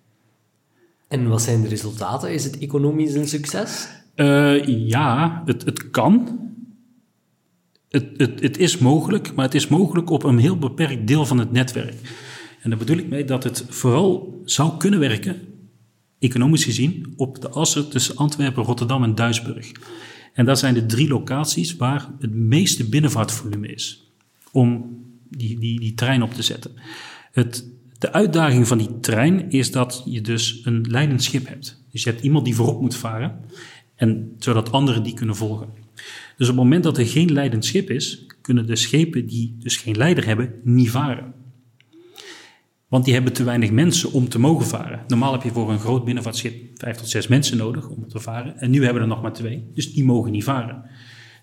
En 1.09 1.29
wat 1.29 1.43
zijn 1.43 1.63
de 1.63 1.69
resultaten? 1.69 2.33
Is 2.33 2.45
het 2.45 2.59
economisch 2.59 3.15
een 3.15 3.29
succes? 3.29 3.89
Uh, 4.17 4.65
ja, 4.89 5.43
het, 5.45 5.65
het 5.65 5.91
kan. 5.91 6.41
Het, 7.89 8.07
het, 8.17 8.41
het 8.41 8.59
is 8.59 8.79
mogelijk, 8.79 9.35
maar 9.35 9.45
het 9.45 9.55
is 9.55 9.69
mogelijk 9.69 10.11
op 10.11 10.23
een 10.23 10.39
heel 10.39 10.59
beperkt 10.59 11.07
deel 11.07 11.27
van 11.27 11.39
het 11.39 11.53
netwerk. 11.53 11.95
En 12.63 12.71
daar 12.71 12.79
bedoel 12.79 12.97
ik 12.97 13.09
mee 13.09 13.25
dat 13.25 13.45
het 13.45 13.65
vooral 13.69 14.41
zou 14.45 14.77
kunnen 14.77 15.01
werken, 15.01 15.37
economisch 16.19 16.65
gezien, 16.65 17.13
op 17.17 17.41
de 17.41 17.49
assen 17.49 17.91
tussen 17.91 18.17
Antwerpen, 18.17 18.65
Rotterdam 18.65 19.03
en 19.03 19.15
Duisburg. 19.15 19.73
En 20.33 20.45
dat 20.45 20.59
zijn 20.59 20.75
de 20.75 20.87
drie 20.87 21.09
locaties 21.09 21.77
waar 21.77 22.11
het 22.19 22.35
meeste 22.35 22.89
binnenvaartvolume 22.89 23.69
is 23.69 24.13
om 24.53 24.99
die, 25.31 25.59
die, 25.59 25.81
die 25.81 25.95
trein 25.95 26.23
op 26.23 26.35
te 26.35 26.43
zetten. 26.43 26.73
Het, 27.33 27.69
de 27.99 28.13
uitdaging 28.13 28.67
van 28.67 28.79
die 28.79 29.01
trein 29.01 29.51
is 29.51 29.71
dat 29.71 30.03
je 30.07 30.21
dus 30.21 30.61
een 30.65 30.87
leidend 30.89 31.23
schip 31.23 31.47
hebt. 31.47 31.83
Dus 31.91 32.03
je 32.03 32.11
hebt 32.11 32.23
iemand 32.23 32.45
die 32.45 32.55
voorop 32.55 32.81
moet 32.81 32.97
varen, 32.97 33.41
en, 33.95 34.35
zodat 34.39 34.73
anderen 34.73 35.03
die 35.03 35.15
kunnen 35.15 35.37
volgen. 35.37 35.69
Dus 36.37 36.49
op 36.49 36.55
het 36.55 36.65
moment 36.65 36.85
dat 36.85 36.99
er 36.99 37.07
geen 37.07 37.33
leidend 37.33 37.65
schip 37.65 37.91
is, 37.91 38.27
kunnen 38.41 38.67
de 38.67 38.77
schepen 38.77 39.27
die 39.27 39.57
dus 39.59 39.77
geen 39.77 39.97
leider 39.97 40.27
hebben, 40.27 40.53
niet 40.63 40.91
varen. 40.91 41.33
Want 42.89 43.05
die 43.05 43.15
hebben 43.15 43.33
te 43.33 43.45
weinig 43.45 43.71
mensen 43.71 44.13
om 44.13 44.29
te 44.29 44.39
mogen 44.39 44.67
varen. 44.67 45.01
Normaal 45.09 45.33
heb 45.33 45.43
je 45.43 45.51
voor 45.51 45.71
een 45.71 45.79
groot 45.79 46.05
binnenvaartschip 46.05 46.79
vijf 46.79 46.97
tot 46.97 47.09
zes 47.09 47.27
mensen 47.27 47.57
nodig 47.57 47.89
om 47.89 48.09
te 48.09 48.21
varen. 48.21 48.59
En 48.59 48.71
nu 48.71 48.77
hebben 48.77 48.95
we 48.95 49.09
er 49.09 49.15
nog 49.15 49.23
maar 49.23 49.33
twee, 49.33 49.65
dus 49.75 49.93
die 49.93 50.05
mogen 50.05 50.33
niet 50.33 50.45
varen. 50.45 50.83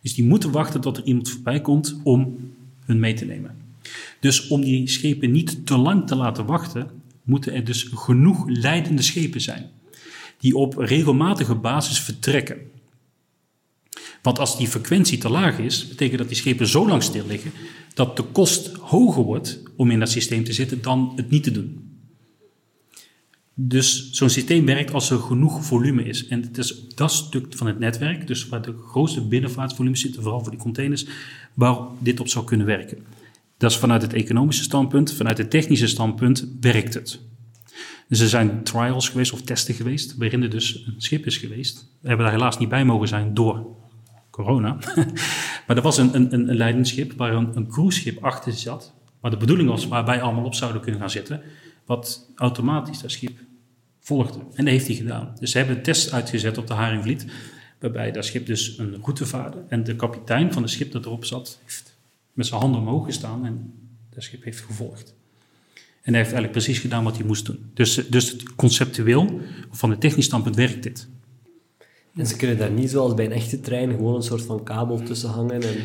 Dus 0.02 0.14
die 0.16 0.26
moeten 0.26 0.52
wachten 0.52 0.82
tot 0.82 0.98
er 0.98 1.04
iemand 1.04 1.30
voorbij 1.30 1.62
komt 1.62 2.00
om 2.04 2.38
hun 2.86 3.00
mee 3.00 3.14
te 3.14 3.26
nemen. 3.26 3.67
Dus 4.20 4.48
om 4.48 4.62
die 4.62 4.90
schepen 4.90 5.32
niet 5.32 5.66
te 5.66 5.78
lang 5.78 6.08
te 6.08 6.16
laten 6.16 6.46
wachten, 6.46 6.90
moeten 7.24 7.54
er 7.54 7.64
dus 7.64 7.84
genoeg 7.94 8.44
leidende 8.48 9.02
schepen 9.02 9.42
zijn. 9.42 9.70
Die 10.40 10.56
op 10.56 10.78
regelmatige 10.78 11.56
basis 11.56 12.00
vertrekken. 12.00 12.58
Want 14.22 14.40
als 14.40 14.58
die 14.58 14.68
frequentie 14.68 15.18
te 15.18 15.30
laag 15.30 15.58
is, 15.60 15.88
betekent 15.88 16.18
dat 16.18 16.28
die 16.28 16.38
schepen 16.38 16.68
zo 16.68 16.88
lang 16.88 17.04
stil 17.04 17.26
liggen 17.28 17.52
dat 17.98 18.18
de 18.18 18.24
kost 18.24 18.74
hoger 18.76 19.24
wordt 19.24 19.62
om 19.76 19.92
in 19.92 20.00
dat 20.00 20.12
systeem 20.12 20.44
te 20.44 20.54
zitten 20.54 20.82
dan 20.82 21.14
het 21.16 21.30
niet 21.30 21.44
te 21.44 21.52
doen. 21.52 21.88
Dus 23.54 24.12
zo'n 24.12 24.30
systeem 24.30 24.66
werkt 24.66 24.94
als 24.94 25.10
er 25.10 25.20
genoeg 25.20 25.66
volume 25.66 26.04
is. 26.04 26.28
En 26.28 26.42
het 26.42 26.58
is 26.58 26.88
dat 26.96 27.12
stuk 27.12 27.46
van 27.50 27.68
het 27.68 27.80
netwerk, 27.80 28.28
dus 28.28 28.48
waar 28.48 28.62
de 28.62 28.76
grootste 28.88 29.22
binnenvaartvolumes 29.22 30.02
zitten, 30.02 30.22
vooral 30.22 30.42
voor 30.42 30.52
die 30.52 30.60
containers, 30.60 31.06
waar 31.54 31.78
dit 32.00 32.20
op 32.20 32.28
zou 32.28 32.46
kunnen 32.46 32.66
werken. 32.66 32.98
Dat 33.58 33.72
is 33.72 33.78
vanuit 33.78 34.02
het 34.02 34.14
economische 34.14 34.64
standpunt, 34.64 35.14
vanuit 35.14 35.38
het 35.38 35.50
technische 35.50 35.88
standpunt 35.88 36.48
werkt 36.60 36.94
het. 36.94 37.20
Dus 38.08 38.20
er 38.20 38.28
zijn 38.28 38.64
trials 38.64 39.10
geweest 39.10 39.34
of 39.34 39.42
testen 39.42 39.74
geweest, 39.74 40.18
waarin 40.18 40.44
er 40.44 40.50
dus 40.50 40.86
een 40.86 41.02
schip 41.02 41.26
is 41.26 41.38
geweest. 41.38 41.90
We 42.02 42.08
hebben 42.08 42.26
daar 42.26 42.36
helaas 42.36 42.58
niet 42.58 42.70
bij 42.70 42.86
mogen 42.86 43.08
zijn 43.08 43.34
door 43.34 43.76
corona. 44.30 44.78
maar 45.68 45.78
er 45.78 45.82
was 45.82 45.98
een, 45.98 46.16
een, 46.16 46.50
een 46.50 47.16
waar 47.18 47.34
een, 47.34 47.56
een 47.56 47.68
cruiseschip 47.68 48.24
achter 48.24 48.54
zat. 48.54 48.94
waar 49.20 49.32
de 49.32 49.38
bedoeling 49.38 49.70
was 49.70 49.88
waar 49.88 50.06
wij 50.06 50.22
allemaal 50.22 50.46
op 50.46 50.54
zouden 50.54 50.82
kunnen 50.82 51.00
gaan 51.00 51.10
zitten, 51.10 51.42
wat 51.86 52.32
automatisch 52.36 53.00
dat 53.00 53.12
schip 53.12 53.38
volgde. 54.00 54.40
En 54.40 54.66
dat 54.66 54.74
heeft 54.74 54.88
hij 54.88 54.96
gedaan. 54.96 55.36
Dus 55.40 55.52
ze 55.52 55.58
hebben 55.58 55.76
een 55.76 55.84
test 55.84 56.12
uitgezet 56.12 56.58
op 56.58 56.68
de 56.68 56.74
Haringvliet, 56.74 57.26
waarbij 57.80 58.12
dat 58.12 58.26
schip 58.26 58.46
dus 58.46 58.78
een 58.78 58.98
route 59.02 59.26
vaarde. 59.26 59.64
En 59.68 59.84
de 59.84 59.96
kapitein 59.96 60.54
van 60.54 60.62
het 60.62 60.72
schip 60.72 60.92
dat 60.92 61.06
erop 61.06 61.26
zat, 61.26 61.60
heeft 61.64 61.97
met 62.38 62.46
zijn 62.46 62.62
handen 62.62 62.82
omhoog 62.82 63.06
gestaan 63.06 63.46
en 63.46 63.74
dat 64.10 64.24
schip 64.24 64.44
heeft 64.44 64.60
gevolgd. 64.60 65.16
En 65.76 66.14
hij 66.14 66.22
heeft 66.22 66.34
eigenlijk 66.34 66.52
precies 66.52 66.80
gedaan 66.80 67.04
wat 67.04 67.18
hij 67.18 67.26
moest 67.26 67.46
doen. 67.46 67.70
Dus, 67.74 68.08
dus 68.10 68.36
conceptueel, 68.56 69.40
van 69.72 69.90
het 69.90 70.02
technisch 70.02 70.26
standpunt, 70.26 70.56
werkt 70.56 70.84
dit. 70.84 71.08
En 72.16 72.28
ze 72.28 72.36
kunnen 72.36 72.58
daar 72.58 72.72
niet 72.72 72.90
zoals 72.90 73.14
bij 73.14 73.26
een 73.26 73.32
echte 73.32 73.60
trein 73.60 73.92
gewoon 73.92 74.16
een 74.16 74.24
soort 74.24 74.42
van 74.42 74.64
kabel 74.64 75.04
tussen 75.04 75.30
hangen 75.30 75.62
en... 75.62 75.76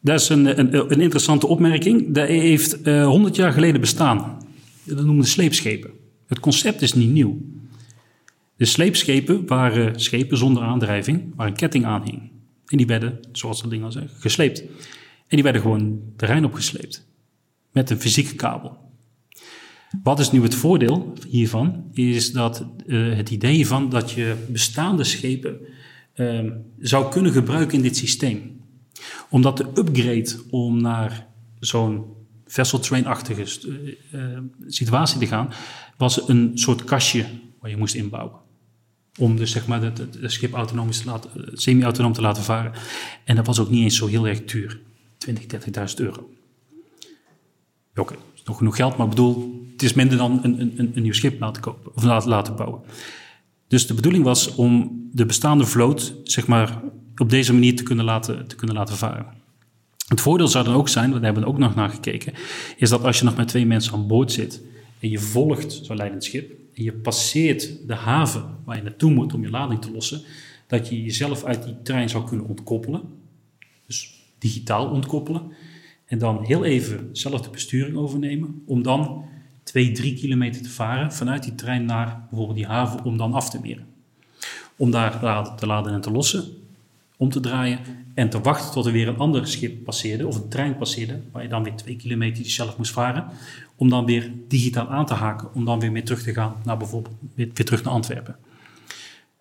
Dat 0.00 0.20
is 0.20 0.28
een, 0.28 0.58
een, 0.58 0.92
een 0.92 1.00
interessante 1.00 1.46
opmerking. 1.46 2.14
Dat 2.14 2.28
heeft 2.28 2.86
uh, 2.86 3.00
eh, 3.00 3.06
100 3.06 3.36
jaar 3.36 3.52
geleden 3.52 3.80
bestaan. 3.80 4.38
Dat 4.82 4.96
noemen 4.96 5.24
we 5.24 5.30
sleepschepen. 5.30 5.90
Het 6.26 6.40
concept 6.40 6.82
is 6.82 6.94
niet 6.94 7.10
nieuw. 7.10 7.38
De 8.56 8.64
sleepschepen 8.64 9.46
waren 9.46 10.00
schepen 10.00 10.36
zonder 10.36 10.62
aandrijving, 10.62 11.32
waar 11.36 11.46
een 11.46 11.56
ketting 11.56 11.84
aan 11.84 12.02
hing. 12.02 12.30
En 12.66 12.76
die 12.76 12.86
werden, 12.86 13.18
zoals 13.32 13.62
dat 13.62 13.70
ding 13.70 13.84
al 13.84 13.92
zegt, 13.92 14.12
gesleept. 14.18 14.62
En 15.28 15.36
die 15.36 15.42
werden 15.42 15.62
gewoon 15.62 16.00
de 16.16 16.26
Rijn 16.26 16.44
opgesleept. 16.44 17.06
Met 17.72 17.90
een 17.90 18.00
fysieke 18.00 18.34
kabel. 18.34 18.84
Wat 20.02 20.18
is 20.18 20.30
nu 20.30 20.42
het 20.42 20.54
voordeel 20.54 21.12
hiervan? 21.28 21.84
Is 21.92 22.32
dat 22.32 22.66
uh, 22.86 23.16
het 23.16 23.30
idee 23.30 23.66
van 23.66 23.88
dat 23.88 24.10
je 24.10 24.46
bestaande 24.48 25.04
schepen 25.04 25.58
uh, 26.14 26.52
zou 26.78 27.10
kunnen 27.10 27.32
gebruiken 27.32 27.76
in 27.76 27.82
dit 27.82 27.96
systeem. 27.96 28.60
Omdat 29.30 29.56
de 29.56 29.66
upgrade 29.74 30.40
om 30.50 30.80
naar 30.80 31.26
zo'n 31.58 32.04
vessel 32.46 32.78
train-achtige 32.78 33.68
uh, 34.12 34.38
situatie 34.66 35.18
te 35.18 35.26
gaan, 35.26 35.52
was 35.96 36.28
een 36.28 36.50
soort 36.54 36.84
kastje 36.84 37.26
waar 37.60 37.70
je 37.70 37.76
moest 37.76 37.94
inbouwen. 37.94 38.40
Om 39.18 39.36
dus 39.36 39.50
zeg 39.50 39.66
maar 39.66 39.82
het, 39.82 40.08
schip 40.22 40.52
autonoom 40.52 40.90
te 40.90 41.04
laten, 41.04 41.30
semi-autonoom 41.52 42.12
te 42.12 42.20
laten 42.20 42.42
varen. 42.42 42.72
En 43.24 43.36
dat 43.36 43.46
was 43.46 43.58
ook 43.58 43.70
niet 43.70 43.82
eens 43.82 43.96
zo 43.96 44.06
heel 44.06 44.26
erg 44.26 44.44
duur. 44.44 44.80
20, 45.18 45.46
30.000 45.90 45.94
euro. 45.96 46.30
Oké, 47.94 48.14
nog 48.44 48.56
genoeg 48.56 48.76
geld, 48.76 48.96
maar 48.96 49.06
ik 49.06 49.14
bedoel, 49.14 49.64
het 49.72 49.82
is 49.82 49.92
minder 49.92 50.16
dan 50.16 50.40
een, 50.42 50.60
een, 50.60 50.92
een 50.94 51.02
nieuw 51.02 51.12
schip 51.12 51.40
laten 51.40 51.62
kopen 51.62 51.94
of 51.94 52.02
laten, 52.02 52.28
laten 52.28 52.56
bouwen. 52.56 52.80
Dus 53.68 53.86
de 53.86 53.94
bedoeling 53.94 54.24
was 54.24 54.54
om 54.54 55.00
de 55.12 55.26
bestaande 55.26 55.64
vloot, 55.64 56.14
zeg 56.22 56.46
maar, 56.46 56.82
op 57.16 57.30
deze 57.30 57.52
manier 57.52 57.76
te 57.76 57.82
kunnen 57.82 58.04
laten, 58.04 58.46
te 58.46 58.56
kunnen 58.56 58.76
laten 58.76 58.96
varen. 58.96 59.26
Het 60.08 60.20
voordeel 60.20 60.48
zou 60.48 60.64
dan 60.64 60.74
ook 60.74 60.88
zijn, 60.88 61.12
we 61.12 61.24
hebben 61.24 61.42
er 61.42 61.48
ook 61.48 61.58
nog 61.58 61.74
naar 61.74 61.90
gekeken, 61.90 62.32
is 62.76 62.88
dat 62.88 63.02
als 63.02 63.18
je 63.18 63.24
nog 63.24 63.36
met 63.36 63.48
twee 63.48 63.66
mensen 63.66 63.92
aan 63.92 64.06
boord 64.06 64.32
zit 64.32 64.62
en 65.00 65.08
je 65.10 65.18
volgt 65.18 65.80
zo'n 65.82 65.96
leidend 65.96 66.24
schip 66.24 66.50
en 66.74 66.82
je 66.82 66.92
passeert 66.92 67.86
de 67.86 67.94
haven 67.94 68.56
waar 68.64 68.76
je 68.76 68.82
naartoe 68.82 69.10
moet 69.10 69.34
om 69.34 69.42
je 69.42 69.50
lading 69.50 69.82
te 69.82 69.90
lossen, 69.90 70.22
dat 70.66 70.88
je 70.88 71.02
jezelf 71.02 71.44
uit 71.44 71.64
die 71.64 71.82
trein 71.82 72.08
zou 72.08 72.26
kunnen 72.26 72.46
ontkoppelen. 72.46 73.02
Dus 73.86 74.15
digitaal 74.46 74.90
ontkoppelen. 74.90 75.52
En 76.06 76.18
dan 76.18 76.44
heel 76.44 76.64
even 76.64 77.08
zelf 77.12 77.40
de 77.40 77.50
besturing 77.50 77.96
overnemen, 77.96 78.62
om 78.66 78.82
dan 78.82 79.24
twee, 79.62 79.92
drie 79.92 80.14
kilometer 80.14 80.62
te 80.62 80.70
varen 80.70 81.12
vanuit 81.12 81.42
die 81.42 81.54
trein 81.54 81.84
naar 81.84 82.26
bijvoorbeeld 82.28 82.58
die 82.58 82.66
haven, 82.66 83.04
om 83.04 83.16
dan 83.16 83.32
af 83.32 83.50
te 83.50 83.60
meren. 83.60 83.86
Om 84.76 84.90
daar 84.90 85.56
te 85.56 85.66
laden 85.66 85.92
en 85.92 86.00
te 86.00 86.10
lossen, 86.10 86.44
om 87.16 87.30
te 87.30 87.40
draaien 87.40 87.78
en 88.14 88.30
te 88.30 88.40
wachten 88.40 88.72
tot 88.72 88.86
er 88.86 88.92
weer 88.92 89.08
een 89.08 89.18
ander 89.18 89.46
schip 89.46 89.84
passeerde, 89.84 90.26
of 90.26 90.36
een 90.36 90.48
trein 90.48 90.76
passeerde, 90.76 91.20
waar 91.32 91.42
je 91.42 91.48
dan 91.48 91.62
weer 91.62 91.74
twee 91.74 91.96
kilometer 91.96 92.50
zelf 92.50 92.76
moest 92.76 92.92
varen, 92.92 93.26
om 93.76 93.88
dan 93.88 94.04
weer 94.04 94.32
digitaal 94.48 94.88
aan 94.88 95.06
te 95.06 95.14
haken, 95.14 95.54
om 95.54 95.64
dan 95.64 95.80
weer 95.80 95.92
mee 95.92 96.02
terug 96.02 96.22
te 96.22 96.32
gaan 96.32 96.56
naar 96.64 96.76
bijvoorbeeld 96.76 97.14
weer, 97.34 97.50
weer 97.54 97.64
terug 97.64 97.82
naar 97.82 97.92
Antwerpen. 97.92 98.36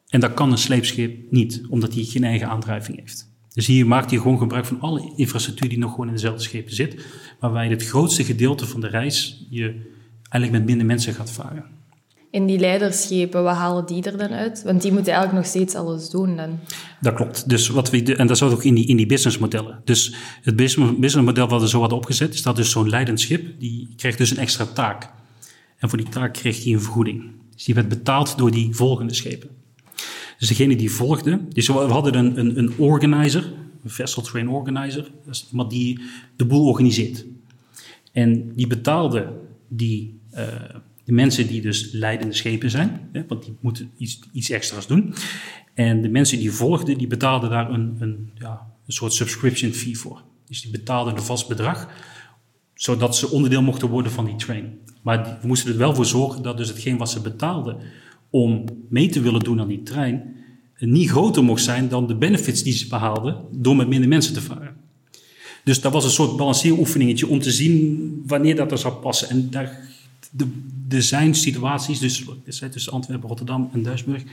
En 0.10 0.20
dat 0.20 0.34
kan 0.34 0.52
een 0.52 0.58
sleepschip 0.58 1.32
niet, 1.32 1.63
omdat 1.70 1.94
hij 1.94 2.04
geen 2.04 2.24
eigen 2.24 2.50
aandrijving 2.50 3.00
heeft. 3.00 3.34
Dus 3.56 3.68
hier 3.68 3.88
maakt 3.88 4.10
hij 4.10 4.20
gewoon 4.20 4.38
gebruik 4.38 4.65
van 4.65 4.80
alle 4.80 5.13
infrastructuur 5.15 5.70
die 5.70 5.78
nog 5.78 5.91
gewoon 5.91 6.08
in 6.08 6.13
dezelfde 6.13 6.41
schepen 6.41 6.76
zit, 6.76 7.06
waarbij 7.39 7.68
het 7.68 7.86
grootste 7.86 8.24
gedeelte 8.24 8.65
van 8.65 8.82
de 8.82 8.88
reis 8.88 9.46
je 9.50 9.63
eigenlijk 10.30 10.52
met 10.52 10.65
minder 10.65 10.86
mensen 10.86 11.13
gaat 11.13 11.32
varen. 11.32 11.65
En 12.32 12.46
die 12.46 12.60
leiderschepen, 12.60 13.44
wat 13.44 13.56
halen 13.56 13.86
die 13.86 14.04
er 14.04 14.18
dan 14.18 14.30
uit? 14.30 14.63
Want 14.63 14.82
die 14.82 14.91
moeten 14.91 15.13
eigenlijk 15.13 15.44
nog 15.44 15.54
steeds 15.54 15.76
alles 15.76 16.10
doen 16.10 16.36
dan. 16.36 16.60
Dat 17.02 17.13
klopt. 17.13 17.50
Dus 17.50 17.68
wat 17.68 17.89
we, 17.89 18.15
en 18.15 18.28
dat 18.28 18.38
zat 18.38 18.52
ook 18.52 18.63
in 18.63 18.76
die, 18.76 18.88
in 18.88 18.98
die 18.98 19.06
businessmodellen. 19.06 19.82
Dus 19.84 20.15
het 20.41 20.56
businessmodel 20.56 21.48
wat 21.48 21.62
er 21.62 21.70
zo 21.70 21.82
had 21.82 21.94
opgezet, 21.94 22.34
is 22.34 22.41
dat 22.41 22.56
dus 22.56 22.72
zo'n 22.72 22.89
leidend 22.89 23.20
schip, 23.20 23.60
die 23.60 23.94
krijgt 23.96 24.18
dus 24.18 24.32
een 24.32 24.38
extra 24.38 24.65
taak. 24.65 25.10
En 25.78 25.89
voor 25.89 25.98
die 25.98 26.10
taak 26.10 26.34
kreeg 26.34 26.63
hij 26.63 26.74
een 26.74 26.82
vergoeding. 26.82 27.32
Dus 27.54 27.63
die 27.63 27.76
werd 27.76 27.89
betaald 27.89 28.38
door 28.38 28.52
die 28.52 28.76
volgende 28.76 29.13
schepen. 29.13 29.50
Dus 30.39 30.48
degene 30.48 30.76
die 30.76 30.91
volgde, 30.91 31.41
dus 31.50 31.67
we 31.67 31.74
hadden 31.74 32.15
een, 32.15 32.39
een, 32.39 32.58
een 32.58 32.78
organizer, 32.78 33.54
een 33.84 33.89
vessel 33.89 34.21
train 34.21 34.50
organizer, 34.50 35.12
iemand 35.50 35.69
die 35.69 36.00
de 36.36 36.45
boel 36.45 36.67
organiseert. 36.67 37.26
En 38.12 38.56
die 38.56 38.67
betaalde 38.67 39.34
die, 39.67 40.19
uh, 40.34 40.39
de 41.04 41.12
mensen 41.12 41.48
die 41.48 41.62
dus 41.62 41.91
leidende 41.91 42.34
schepen 42.34 42.69
zijn, 42.69 43.10
hè, 43.12 43.24
want 43.28 43.43
die 43.43 43.56
moeten 43.60 43.91
iets, 43.98 44.19
iets 44.34 44.50
extra's 44.50 44.88
doen. 44.88 45.13
En 45.74 46.02
de 46.02 46.10
mensen 46.10 46.39
die 46.39 46.52
volgden, 46.52 46.98
die 46.98 47.08
betaalden 47.08 47.50
daar 47.50 47.71
een, 47.71 47.95
een, 48.00 48.32
ja, 48.36 48.74
een 48.86 48.93
soort 48.93 49.13
subscription 49.13 49.71
fee 49.71 49.98
voor. 49.98 50.21
Dus 50.48 50.62
die 50.62 50.71
betaalden 50.71 51.15
een 51.15 51.21
vast 51.21 51.48
bedrag, 51.48 51.89
zodat 52.74 53.15
ze 53.15 53.30
onderdeel 53.30 53.62
mochten 53.62 53.89
worden 53.89 54.12
van 54.12 54.26
die 54.26 54.36
train. 54.36 54.80
Maar 55.02 55.24
die, 55.24 55.34
we 55.41 55.48
moesten 55.48 55.71
er 55.71 55.78
wel 55.78 55.95
voor 55.95 56.06
zorgen 56.06 56.41
dat 56.41 56.58
dus 56.58 56.67
hetgeen 56.67 56.98
wat 56.98 57.10
ze 57.10 57.21
betaalden 57.21 57.78
om 58.36 58.63
mee 58.89 59.10
te 59.10 59.21
willen 59.21 59.39
doen 59.39 59.60
aan 59.60 59.67
die 59.67 59.84
trein, 59.84 60.36
niet 60.80 61.10
groter 61.10 61.43
mocht 61.43 61.63
zijn 61.63 61.89
dan 61.89 62.08
de 62.08 62.15
benefits 62.15 62.63
die 62.63 62.74
ze 62.74 62.88
behaalden 62.88 63.38
door 63.52 63.76
met 63.76 63.88
minder 63.88 64.10
mensen 64.10 64.34
te 64.34 64.41
varen. 64.41 64.76
Dus 65.63 65.82
dat 65.82 65.93
was 65.93 66.04
een 66.04 66.10
soort 66.10 66.38
balanceeroefeningetje 66.38 67.28
om 67.28 67.39
te 67.39 67.52
zien 67.52 68.24
wanneer 68.28 68.56
dat 68.56 68.71
er 68.71 68.78
zou 68.78 68.93
passen. 68.93 69.30
En 69.30 69.50
daar, 69.50 69.89
de, 70.32 70.48
er 70.89 71.04
zijn 71.04 71.36
situaties, 71.36 72.00
dus 72.00 72.26
tussen 72.71 72.91
Antwerpen, 72.91 73.28
Rotterdam 73.28 73.69
en 73.74 73.84
Duisburg, 73.84 74.24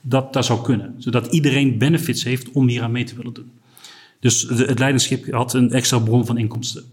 dat 0.00 0.32
dat 0.32 0.44
zou 0.44 0.62
kunnen. 0.62 0.94
Zodat 0.98 1.32
iedereen 1.32 1.78
benefits 1.78 2.24
heeft 2.24 2.50
om 2.50 2.68
hier 2.68 2.82
aan 2.82 2.92
mee 2.92 3.04
te 3.04 3.16
willen 3.16 3.32
doen. 3.32 3.50
Dus 4.20 4.42
het 4.42 4.78
leiderschap 4.78 5.30
had 5.30 5.54
een 5.54 5.72
extra 5.72 5.98
bron 5.98 6.26
van 6.26 6.38
inkomsten. 6.38 6.84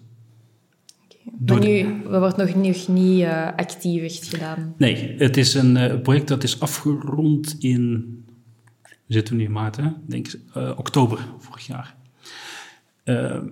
Maar 1.47 1.59
nu 1.59 2.01
wordt 2.09 2.37
nog, 2.37 2.55
nog 2.55 2.87
niet 2.87 3.21
uh, 3.21 3.47
actief 3.55 4.01
echt 4.01 4.27
gedaan. 4.27 4.73
Nee, 4.77 5.15
het 5.17 5.37
is 5.37 5.53
een 5.53 5.75
uh, 5.75 6.01
project 6.01 6.27
dat 6.27 6.43
is 6.43 6.59
afgerond 6.59 7.55
in, 7.59 8.07
we 8.83 9.13
zitten 9.13 9.35
nu 9.35 9.43
in 9.43 9.51
maart, 9.51 9.75
hè? 9.75 9.87
denk 10.07 10.27
uh, 10.57 10.71
oktober 10.75 11.19
vorig 11.39 11.67
jaar. 11.67 11.97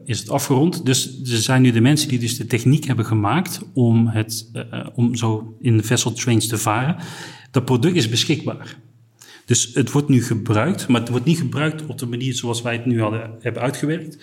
Is 0.05 0.19
het 0.19 0.29
afgerond. 0.29 0.85
Dus 0.85 1.21
er 1.21 1.37
zijn 1.37 1.61
nu 1.61 1.71
de 1.71 1.81
mensen 1.81 2.09
die 2.09 2.19
dus 2.19 2.37
de 2.37 2.45
techniek 2.45 2.85
hebben 2.85 3.05
gemaakt 3.05 3.61
om, 3.73 4.07
het, 4.07 4.51
om 4.95 5.15
zo 5.15 5.55
in 5.61 5.83
vessel 5.83 6.13
trains 6.13 6.47
te 6.47 6.57
varen. 6.57 6.95
Dat 7.51 7.65
product 7.65 7.95
is 7.95 8.09
beschikbaar. 8.09 8.77
Dus 9.45 9.71
het 9.73 9.91
wordt 9.91 10.09
nu 10.09 10.23
gebruikt, 10.23 10.87
maar 10.87 10.99
het 10.99 11.09
wordt 11.09 11.25
niet 11.25 11.37
gebruikt 11.37 11.85
op 11.85 11.97
de 11.97 12.05
manier 12.05 12.33
zoals 12.33 12.61
wij 12.61 12.73
het 12.73 12.85
nu 12.85 13.01
hadden, 13.01 13.31
hebben 13.39 13.61
uitgewerkt. 13.61 14.17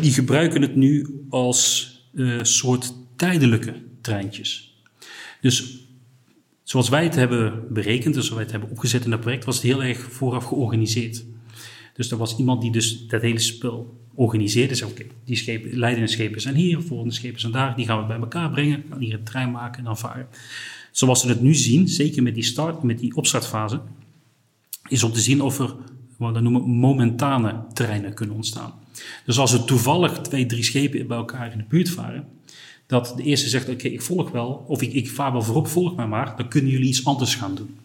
Die 0.00 0.12
gebruiken 0.12 0.62
het 0.62 0.76
nu 0.76 1.24
als 1.28 1.91
soort 2.42 2.94
tijdelijke 3.16 3.74
treintjes. 4.00 4.76
Dus 5.40 5.86
zoals 6.62 6.88
wij 6.88 7.04
het 7.04 7.14
hebben 7.14 7.66
berekend, 7.72 8.16
en 8.16 8.22
zoals 8.22 8.28
wij 8.28 8.42
het 8.42 8.50
hebben 8.50 8.70
opgezet 8.70 9.04
in 9.04 9.10
dat 9.10 9.20
project, 9.20 9.44
was 9.44 9.54
het 9.54 9.64
heel 9.64 9.82
erg 9.82 9.98
vooraf 9.98 10.44
georganiseerd. 10.44 11.24
Dus 11.94 12.10
er 12.10 12.16
was 12.16 12.36
iemand 12.36 12.62
die 12.62 12.72
dus 12.72 13.06
dat 13.06 13.22
hele 13.22 13.38
spul 13.38 14.00
organiseerde. 14.14 14.74
Zei, 14.74 14.90
oké, 14.90 15.04
die 15.24 15.36
schepen, 15.36 15.78
leidende 15.78 16.08
schepen 16.08 16.40
zijn 16.40 16.54
hier, 16.54 16.80
volgende 16.80 17.14
schepen 17.14 17.40
zijn 17.40 17.52
daar. 17.52 17.76
Die 17.76 17.86
gaan 17.86 18.00
we 18.00 18.06
bij 18.06 18.18
elkaar 18.18 18.50
brengen, 18.50 18.84
gaan 18.90 19.00
hier 19.00 19.14
een 19.14 19.24
trein 19.24 19.50
maken 19.50 19.78
en 19.78 19.84
dan 19.84 19.98
varen. 19.98 20.28
Zoals 20.90 21.22
we 21.22 21.28
het 21.28 21.40
nu 21.40 21.54
zien, 21.54 21.88
zeker 21.88 22.22
met 22.22 22.34
die, 22.34 22.44
start, 22.44 22.82
met 22.82 22.98
die 22.98 23.16
opstartfase, 23.16 23.80
is 24.88 25.02
om 25.02 25.12
te 25.12 25.20
zien 25.20 25.40
of 25.40 25.58
er 25.58 25.74
wat 26.16 26.34
we 26.34 26.40
noemen 26.40 26.62
momentane 26.62 27.64
treinen 27.72 28.14
kunnen 28.14 28.34
ontstaan. 28.34 28.72
Dus 29.24 29.38
als 29.38 29.52
er 29.52 29.64
toevallig 29.64 30.20
twee, 30.20 30.46
drie 30.46 30.62
schepen 30.62 31.06
bij 31.06 31.16
elkaar 31.16 31.52
in 31.52 31.58
de 31.58 31.64
buurt 31.68 31.90
varen, 31.90 32.28
dat 32.86 33.14
de 33.16 33.22
eerste 33.22 33.48
zegt: 33.48 33.68
Oké, 33.68 33.88
ik 33.88 34.02
volg 34.02 34.30
wel, 34.30 34.64
of 34.66 34.82
ik, 34.82 34.92
ik 34.92 35.10
vaar 35.10 35.32
wel 35.32 35.42
voorop, 35.42 35.68
volg 35.68 35.96
mij 35.96 36.06
maar, 36.06 36.36
dan 36.36 36.48
kunnen 36.48 36.70
jullie 36.70 36.88
iets 36.88 37.04
anders 37.04 37.34
gaan 37.34 37.54
doen. 37.54 37.76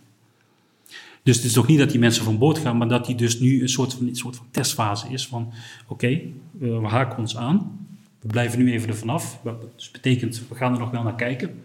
Dus 1.23 1.35
het 1.35 1.45
is 1.45 1.53
toch 1.53 1.67
niet 1.67 1.77
dat 1.77 1.89
die 1.89 1.99
mensen 1.99 2.23
van 2.23 2.37
boord 2.37 2.57
gaan, 2.57 2.77
maar 2.77 2.87
dat 2.87 3.05
die 3.05 3.15
dus 3.15 3.39
nu 3.39 3.61
een 3.61 3.69
soort 3.69 3.93
van, 3.93 4.07
een 4.07 4.15
soort 4.15 4.35
van 4.35 4.45
testfase 4.51 5.07
is 5.09 5.27
van 5.27 5.53
oké, 5.87 6.21
we 6.51 6.87
haken 6.87 7.17
ons 7.17 7.37
aan, 7.37 7.87
we 8.19 8.27
blijven 8.27 8.59
nu 8.59 8.71
even 8.71 8.89
er 8.89 8.95
vanaf. 8.95 9.39
Dus 9.75 9.91
betekent, 9.91 10.41
we 10.49 10.55
gaan 10.55 10.73
er 10.73 10.79
nog 10.79 10.91
wel 10.91 11.03
naar 11.03 11.15
kijken. 11.15 11.63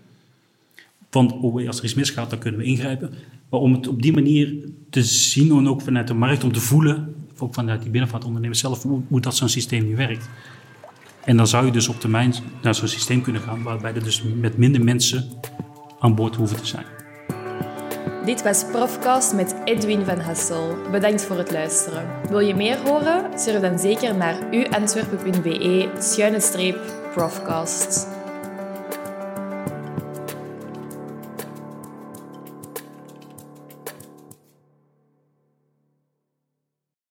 Want 1.11 1.33
oh, 1.33 1.67
als 1.67 1.79
er 1.79 1.85
iets 1.85 1.95
misgaat, 1.95 2.31
dan 2.31 2.39
kunnen 2.39 2.61
we 2.61 2.67
ingrijpen. 2.67 3.15
Maar 3.49 3.61
om 3.61 3.73
het 3.73 3.87
op 3.87 4.03
die 4.03 4.13
manier 4.13 4.55
te 4.91 5.03
zien 5.03 5.51
en 5.51 5.69
ook 5.69 5.81
vanuit 5.81 6.09
de 6.09 6.15
markt 6.15 6.45
om 6.45 6.53
te 6.53 6.61
voelen, 6.61 7.15
ook 7.43 7.55
vanuit 7.55 7.83
die 7.83 7.91
binnenvaartondernemers 7.91 8.61
zelf, 8.61 8.83
hoe, 8.83 9.21
dat 9.21 9.37
zo'n 9.37 9.49
systeem 9.49 9.85
nu 9.85 9.97
werkt. 9.97 10.29
En 11.25 11.37
dan 11.37 11.47
zou 11.47 11.67
je 11.67 11.73
dus 11.73 11.89
op 11.89 12.01
termijn 12.01 12.35
naar 12.63 12.75
zo'n 12.75 12.89
systeem 12.89 13.23
kunnen 13.23 13.43
gaan 13.43 13.63
waarbij 13.63 13.95
er 13.95 14.05
dus 14.05 14.23
met 14.23 14.57
minder 14.57 14.85
mensen 14.85 15.29
aan 15.99 16.15
boord 16.15 16.37
hoeven 16.37 16.57
te 16.57 16.67
zijn. 16.67 16.85
Dit 18.25 18.43
was 18.43 18.65
Profcast 18.65 19.35
met 19.35 19.55
Edwin 19.65 20.05
van 20.05 20.19
Hassel. 20.19 20.77
Bedankt 20.91 21.25
voor 21.25 21.37
het 21.37 21.51
luisteren. 21.51 22.07
Wil 22.29 22.39
je 22.39 22.55
meer 22.55 22.79
horen? 22.85 23.39
Surf 23.39 23.61
dan 23.61 23.79
zeker 23.79 24.17
naar 24.17 24.37
uantwerpen.be 24.51 25.91
schuine 25.99 26.41
streep 26.41 26.79
profcast. 27.15 28.12